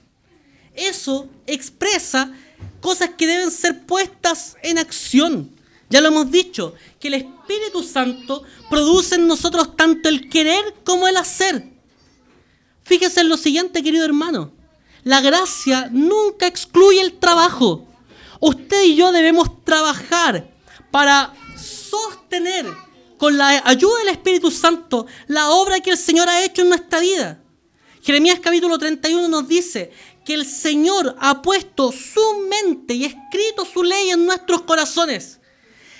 [0.75, 2.33] Eso expresa
[2.81, 5.51] cosas que deben ser puestas en acción.
[5.89, 11.07] Ya lo hemos dicho, que el Espíritu Santo produce en nosotros tanto el querer como
[11.07, 11.69] el hacer.
[12.83, 14.53] Fíjese en lo siguiente, querido hermano.
[15.05, 17.87] La gracia nunca excluye el trabajo.
[18.41, 20.51] Usted y yo debemos trabajar
[20.91, 22.67] para sostener
[23.19, 27.01] con la ayuda del Espíritu Santo la obra que el Señor ha hecho en nuestra
[27.01, 27.43] vida.
[28.03, 29.91] Jeremías capítulo 31 nos dice
[30.25, 35.41] que el Señor ha puesto su mente y escrito su ley en nuestros corazones.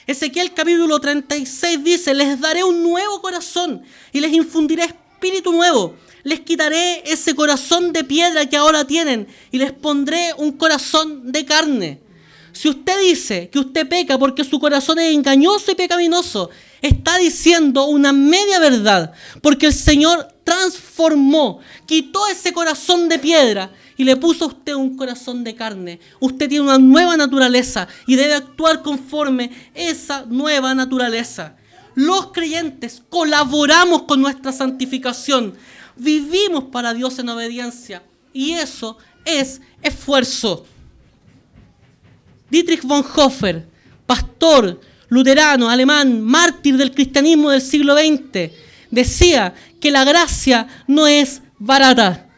[0.07, 5.97] Ezequiel capítulo 36 dice, les daré un nuevo corazón y les infundiré espíritu nuevo.
[6.23, 11.45] Les quitaré ese corazón de piedra que ahora tienen y les pondré un corazón de
[11.45, 12.06] carne.
[12.57, 16.49] Si usted dice que usted peca porque su corazón es engañoso y pecaminoso,
[16.81, 24.05] está diciendo una media verdad, porque el Señor transformó, quitó ese corazón de piedra y
[24.05, 26.01] le puso a usted un corazón de carne.
[26.19, 31.57] Usted tiene una nueva naturaleza y debe actuar conforme esa nueva naturaleza.
[31.95, 35.53] Los creyentes colaboramos con nuestra santificación,
[35.95, 38.03] vivimos para Dios en obediencia
[38.33, 38.97] y eso
[39.27, 40.65] es esfuerzo.
[42.51, 43.67] Dietrich Bonhoeffer,
[44.07, 48.53] pastor luterano, alemán, mártir del cristianismo del siglo XX,
[48.91, 52.29] decía que la gracia no es barata.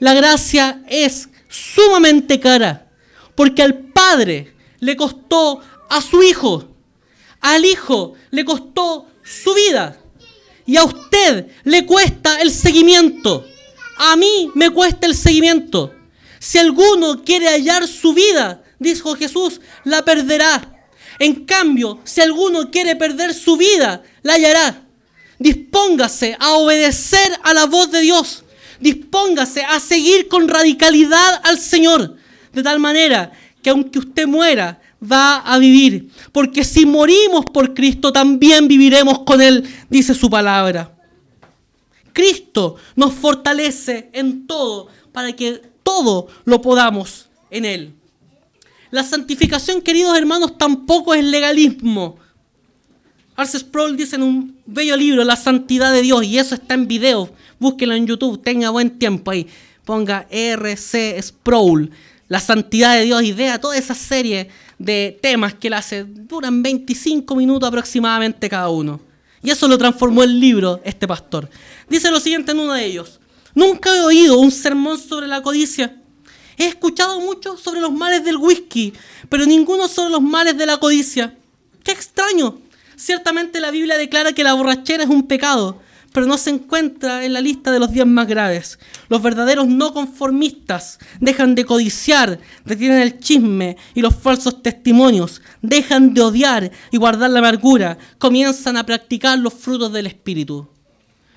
[0.00, 2.90] La gracia es sumamente cara,
[3.34, 6.68] porque al Padre le costó a su Hijo,
[7.40, 9.98] al Hijo le costó su vida,
[10.66, 13.46] y a usted le cuesta el seguimiento.
[13.96, 15.94] A mí me cuesta el seguimiento.
[16.38, 20.74] Si alguno quiere hallar su vida, dijo Jesús, la perderá.
[21.18, 24.82] En cambio, si alguno quiere perder su vida, la hallará.
[25.38, 28.44] Dispóngase a obedecer a la voz de Dios.
[28.80, 32.16] Dispóngase a seguir con radicalidad al Señor.
[32.52, 36.10] De tal manera que aunque usted muera, va a vivir.
[36.32, 40.94] Porque si morimos por Cristo, también viviremos con Él, dice su palabra.
[42.12, 47.97] Cristo nos fortalece en todo para que todo lo podamos en Él.
[48.90, 52.16] La santificación, queridos hermanos, tampoco es legalismo.
[53.36, 56.88] Arce Sproul dice en un bello libro, La santidad de Dios, y eso está en
[56.88, 57.30] video.
[57.58, 59.46] Búsquelo en YouTube, tenga buen tiempo ahí.
[59.84, 61.20] Ponga R.C.
[61.22, 61.90] Sproul,
[62.28, 66.04] La santidad de Dios, y vea toda esa serie de temas que él hace.
[66.04, 69.00] Duran 25 minutos aproximadamente cada uno.
[69.42, 71.48] Y eso lo transformó el libro este pastor.
[71.88, 73.20] Dice lo siguiente en uno de ellos.
[73.54, 75.94] Nunca he oído un sermón sobre la codicia
[76.58, 78.92] He escuchado mucho sobre los males del whisky,
[79.28, 81.36] pero ninguno sobre los males de la codicia.
[81.84, 82.58] ¡Qué extraño!
[82.96, 85.80] Ciertamente la Biblia declara que la borrachera es un pecado,
[86.12, 88.80] pero no se encuentra en la lista de los días más graves.
[89.08, 96.12] Los verdaderos no conformistas dejan de codiciar, detienen el chisme y los falsos testimonios, dejan
[96.12, 100.68] de odiar y guardar la amargura, comienzan a practicar los frutos del Espíritu.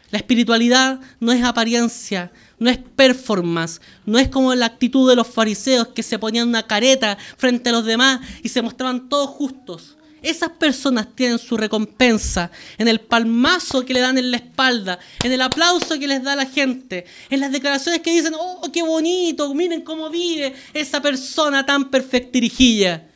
[0.09, 5.25] La espiritualidad no es apariencia, no es performance, no es como la actitud de los
[5.25, 9.97] fariseos que se ponían una careta frente a los demás y se mostraban todos justos.
[10.21, 15.31] Esas personas tienen su recompensa en el palmazo que le dan en la espalda, en
[15.31, 19.51] el aplauso que les da la gente, en las declaraciones que dicen, oh, qué bonito,
[19.55, 23.07] miren cómo vive esa persona tan perfectirijilla.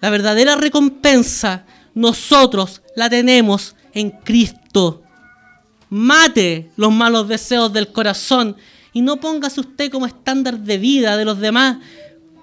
[0.00, 5.02] La verdadera recompensa nosotros la tenemos en Cristo
[5.90, 8.56] mate los malos deseos del corazón
[8.92, 11.78] y no póngase usted como estándar de vida de los demás,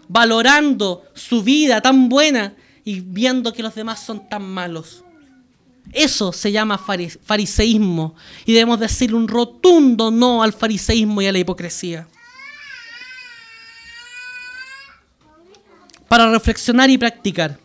[0.08, 5.04] valorando su vida tan buena y viendo que los demás son tan malos.
[5.94, 11.40] Eso se llama fariseísmo y debemos decir un rotundo no al fariseísmo y a la
[11.40, 12.08] hipocresía.
[16.08, 17.60] Para reflexionar y practicar.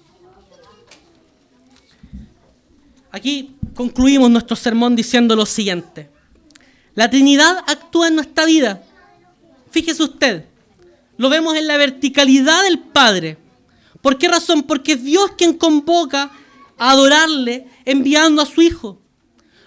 [3.12, 6.10] Aquí concluimos nuestro sermón diciendo lo siguiente.
[6.94, 8.82] La Trinidad actúa en nuestra vida.
[9.70, 10.46] Fíjese usted,
[11.18, 13.36] lo vemos en la verticalidad del Padre.
[14.00, 14.62] ¿Por qué razón?
[14.62, 16.32] Porque es Dios quien convoca
[16.78, 18.98] a adorarle enviando a su Hijo.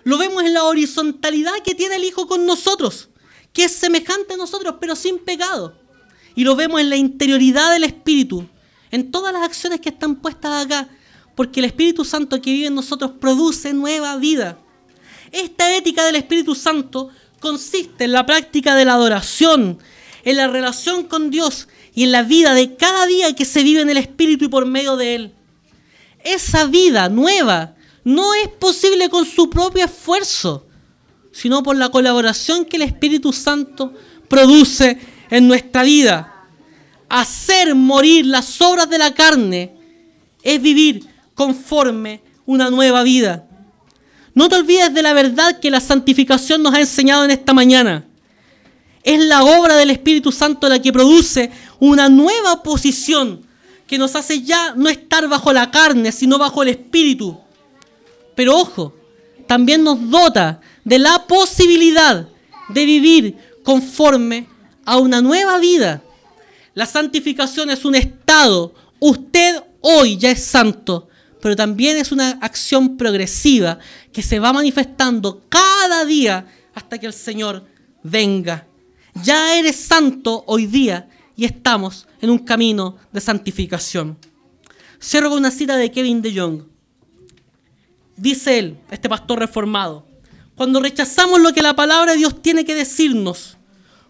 [0.04, 3.10] Lo vemos en la horizontalidad que tiene el Hijo con nosotros,
[3.54, 5.80] que es semejante a nosotros, pero sin pecado.
[6.34, 8.48] Y lo vemos en la interioridad del Espíritu,
[8.89, 10.89] en todas las acciones que están puestas acá,
[11.36, 14.58] porque el Espíritu Santo que vive en nosotros produce nueva vida.
[15.32, 17.10] Esta ética del Espíritu Santo
[17.40, 19.78] consiste en la práctica de la adoración,
[20.24, 23.82] en la relación con Dios y en la vida de cada día que se vive
[23.82, 25.34] en el Espíritu y por medio de Él.
[26.24, 30.66] Esa vida nueva no es posible con su propio esfuerzo,
[31.32, 33.94] sino por la colaboración que el Espíritu Santo
[34.30, 34.98] produce
[35.30, 36.32] en nuestra vida.
[37.10, 39.76] Hacer morir las obras de la carne
[40.42, 43.48] es vivir conforme una nueva vida.
[44.34, 48.06] No te olvides de la verdad que la santificación nos ha enseñado en esta mañana.
[49.04, 53.46] Es la obra del Espíritu Santo la que produce una nueva posición
[53.88, 57.38] que nos hace ya no estar bajo la carne, sino bajo el Espíritu.
[58.36, 58.94] Pero ojo,
[59.48, 62.28] también nos dota de la posibilidad
[62.70, 64.48] de vivir conforme
[64.86, 66.02] a una nueva vida.
[66.74, 68.74] La santificación es un estado.
[69.00, 71.08] Usted hoy ya es santo,
[71.46, 73.78] pero también es una acción progresiva
[74.12, 77.68] que se va manifestando cada día hasta que el Señor
[78.02, 78.66] venga.
[79.24, 84.18] Ya eres santo hoy día y estamos en un camino de santificación.
[85.00, 86.64] Cierro con una cita de Kevin de Jong.
[88.18, 90.08] Dice él, este pastor reformado,
[90.56, 93.56] cuando rechazamos lo que la palabra de Dios tiene que decirnos,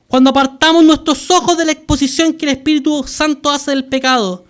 [0.07, 4.45] cuando apartamos nuestros ojos de la exposición que el Espíritu Santo hace del pecado,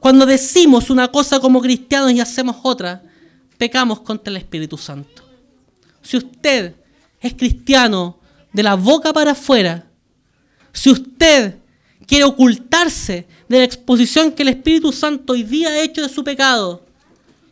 [0.00, 3.02] cuando decimos una cosa como cristianos y hacemos otra,
[3.56, 5.24] pecamos contra el Espíritu Santo.
[6.02, 6.74] Si usted
[7.20, 8.18] es cristiano
[8.52, 9.86] de la boca para afuera,
[10.72, 11.58] si usted
[12.06, 16.22] quiere ocultarse de la exposición que el Espíritu Santo hoy día ha hecho de su
[16.22, 16.86] pecado,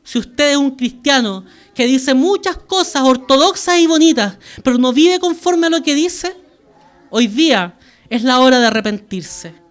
[0.05, 1.45] si usted es un cristiano
[1.75, 6.37] que dice muchas cosas ortodoxas y bonitas, pero no vive conforme a lo que dice,
[7.11, 7.77] hoy día
[8.09, 9.66] es la hora de arrepentirse.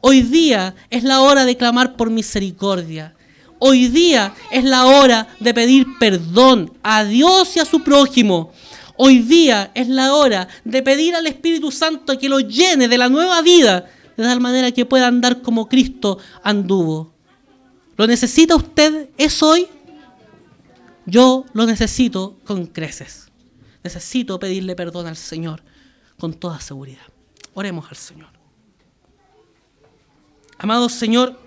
[0.00, 3.14] Hoy día es la hora de clamar por misericordia.
[3.58, 8.52] Hoy día es la hora de pedir perdón a Dios y a su prójimo.
[8.96, 13.08] Hoy día es la hora de pedir al Espíritu Santo que lo llene de la
[13.08, 17.12] nueva vida, de tal manera que pueda andar como Cristo anduvo.
[17.96, 19.68] ¿Lo necesita usted eso hoy?
[21.04, 23.28] Yo lo necesito con creces.
[23.82, 25.62] Necesito pedirle perdón al Señor
[26.18, 27.02] con toda seguridad.
[27.52, 28.39] Oremos al Señor.
[30.62, 31.40] Amado Señor,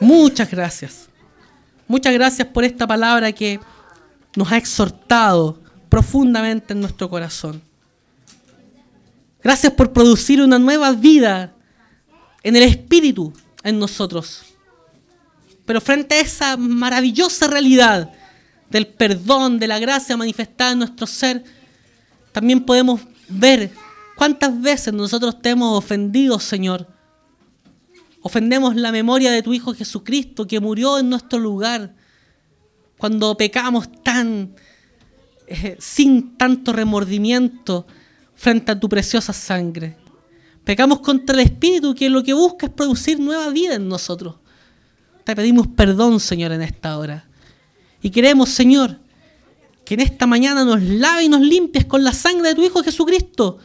[0.00, 1.10] muchas gracias.
[1.86, 3.60] Muchas gracias por esta palabra que
[4.34, 5.60] nos ha exhortado
[5.90, 7.60] profundamente en nuestro corazón.
[9.42, 11.52] Gracias por producir una nueva vida
[12.42, 14.44] en el Espíritu en nosotros.
[15.66, 18.10] Pero frente a esa maravillosa realidad
[18.70, 21.44] del perdón, de la gracia manifestada en nuestro ser,
[22.32, 23.70] también podemos ver
[24.16, 26.96] cuántas veces nosotros te hemos ofendido, Señor.
[28.28, 31.94] Ofendemos la memoria de tu Hijo Jesucristo que murió en nuestro lugar
[32.98, 34.54] cuando pecamos tan
[35.46, 37.86] eh, sin tanto remordimiento
[38.34, 39.96] frente a tu preciosa sangre.
[40.62, 44.34] Pecamos contra el Espíritu que lo que busca es producir nueva vida en nosotros.
[45.24, 47.26] Te pedimos perdón, Señor, en esta hora.
[48.02, 48.98] Y queremos, Señor,
[49.86, 52.82] que en esta mañana nos lave y nos limpies con la sangre de tu Hijo
[52.82, 53.56] Jesucristo,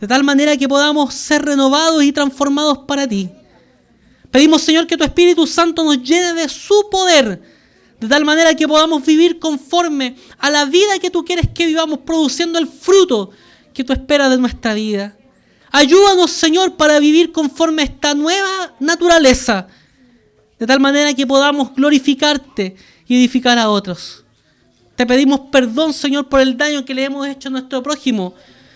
[0.00, 3.30] de tal manera que podamos ser renovados y transformados para ti.
[4.34, 7.40] Pedimos, Señor, que tu Espíritu Santo nos llene de su poder,
[8.00, 12.00] de tal manera que podamos vivir conforme a la vida que tú quieres que vivamos,
[12.00, 13.30] produciendo el fruto
[13.72, 15.16] que tú esperas de nuestra vida.
[15.70, 19.68] Ayúdanos, Señor, para vivir conforme a esta nueva naturaleza
[20.58, 22.74] de tal manera que podamos glorificarte
[23.06, 24.24] y edificar a otros.
[24.96, 28.34] Te pedimos perdón, Señor, por el daño que le hemos hecho a nuestro prójimo.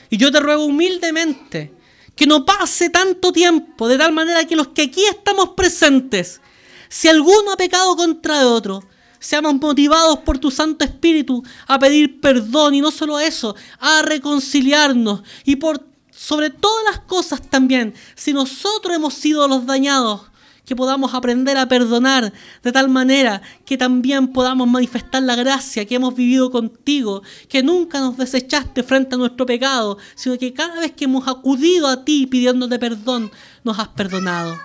[0.08, 1.72] Y yo te ruego humildemente
[2.18, 6.40] que no pase tanto tiempo, de tal manera que los que aquí estamos presentes,
[6.88, 8.82] si alguno ha pecado contra otro,
[9.20, 15.22] seamos motivados por tu Santo Espíritu a pedir perdón y no solo eso, a reconciliarnos
[15.44, 20.22] y por sobre todas las cosas también, si nosotros hemos sido los dañados,
[20.68, 22.30] que podamos aprender a perdonar
[22.62, 28.00] de tal manera que también podamos manifestar la gracia que hemos vivido contigo, que nunca
[28.00, 32.26] nos desechaste frente a nuestro pecado, sino que cada vez que hemos acudido a ti
[32.26, 33.30] pidiéndote perdón,
[33.64, 34.58] nos has perdonado.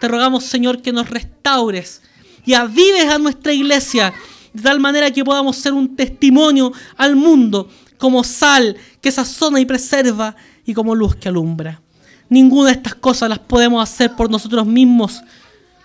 [0.00, 2.02] Te rogamos, Señor, que nos restaures
[2.44, 4.12] y avives a nuestra iglesia
[4.52, 9.66] de tal manera que podamos ser un testimonio al mundo como sal que sazona y
[9.66, 10.34] preserva
[10.66, 11.80] y como luz que alumbra.
[12.28, 15.22] Ninguna de estas cosas las podemos hacer por nosotros mismos,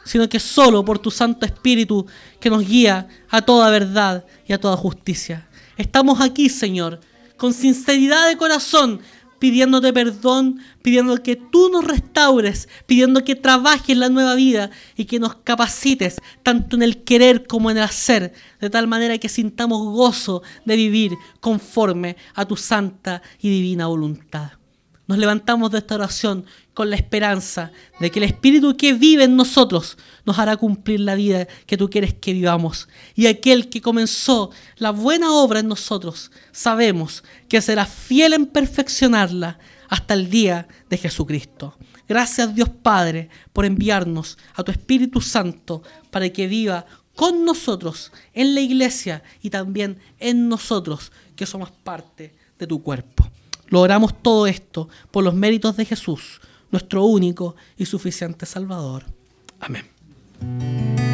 [0.03, 2.05] sino que solo por tu Santo Espíritu
[2.39, 5.47] que nos guía a toda verdad y a toda justicia.
[5.77, 6.99] Estamos aquí, Señor,
[7.37, 8.99] con sinceridad de corazón,
[9.39, 15.19] pidiéndote perdón, pidiendo que tú nos restaures, pidiendo que trabajes la nueva vida y que
[15.19, 19.81] nos capacites tanto en el querer como en el hacer, de tal manera que sintamos
[19.83, 24.62] gozo de vivir conforme a tu santa y divina voluntad.
[25.05, 29.35] Nos levantamos de esta oración con la esperanza de que el Espíritu que vive en
[29.35, 32.87] nosotros nos hará cumplir la vida que tú quieres que vivamos.
[33.13, 39.59] Y aquel que comenzó la buena obra en nosotros, sabemos que será fiel en perfeccionarla
[39.89, 41.77] hasta el día de Jesucristo.
[42.07, 46.85] Gracias Dios Padre por enviarnos a tu Espíritu Santo para que viva
[47.15, 53.32] con nosotros en la iglesia y también en nosotros que somos parte de tu cuerpo.
[53.73, 59.03] Logramos todo esto por los méritos de Jesús, nuestro único y suficiente Salvador.
[59.59, 61.12] Amén.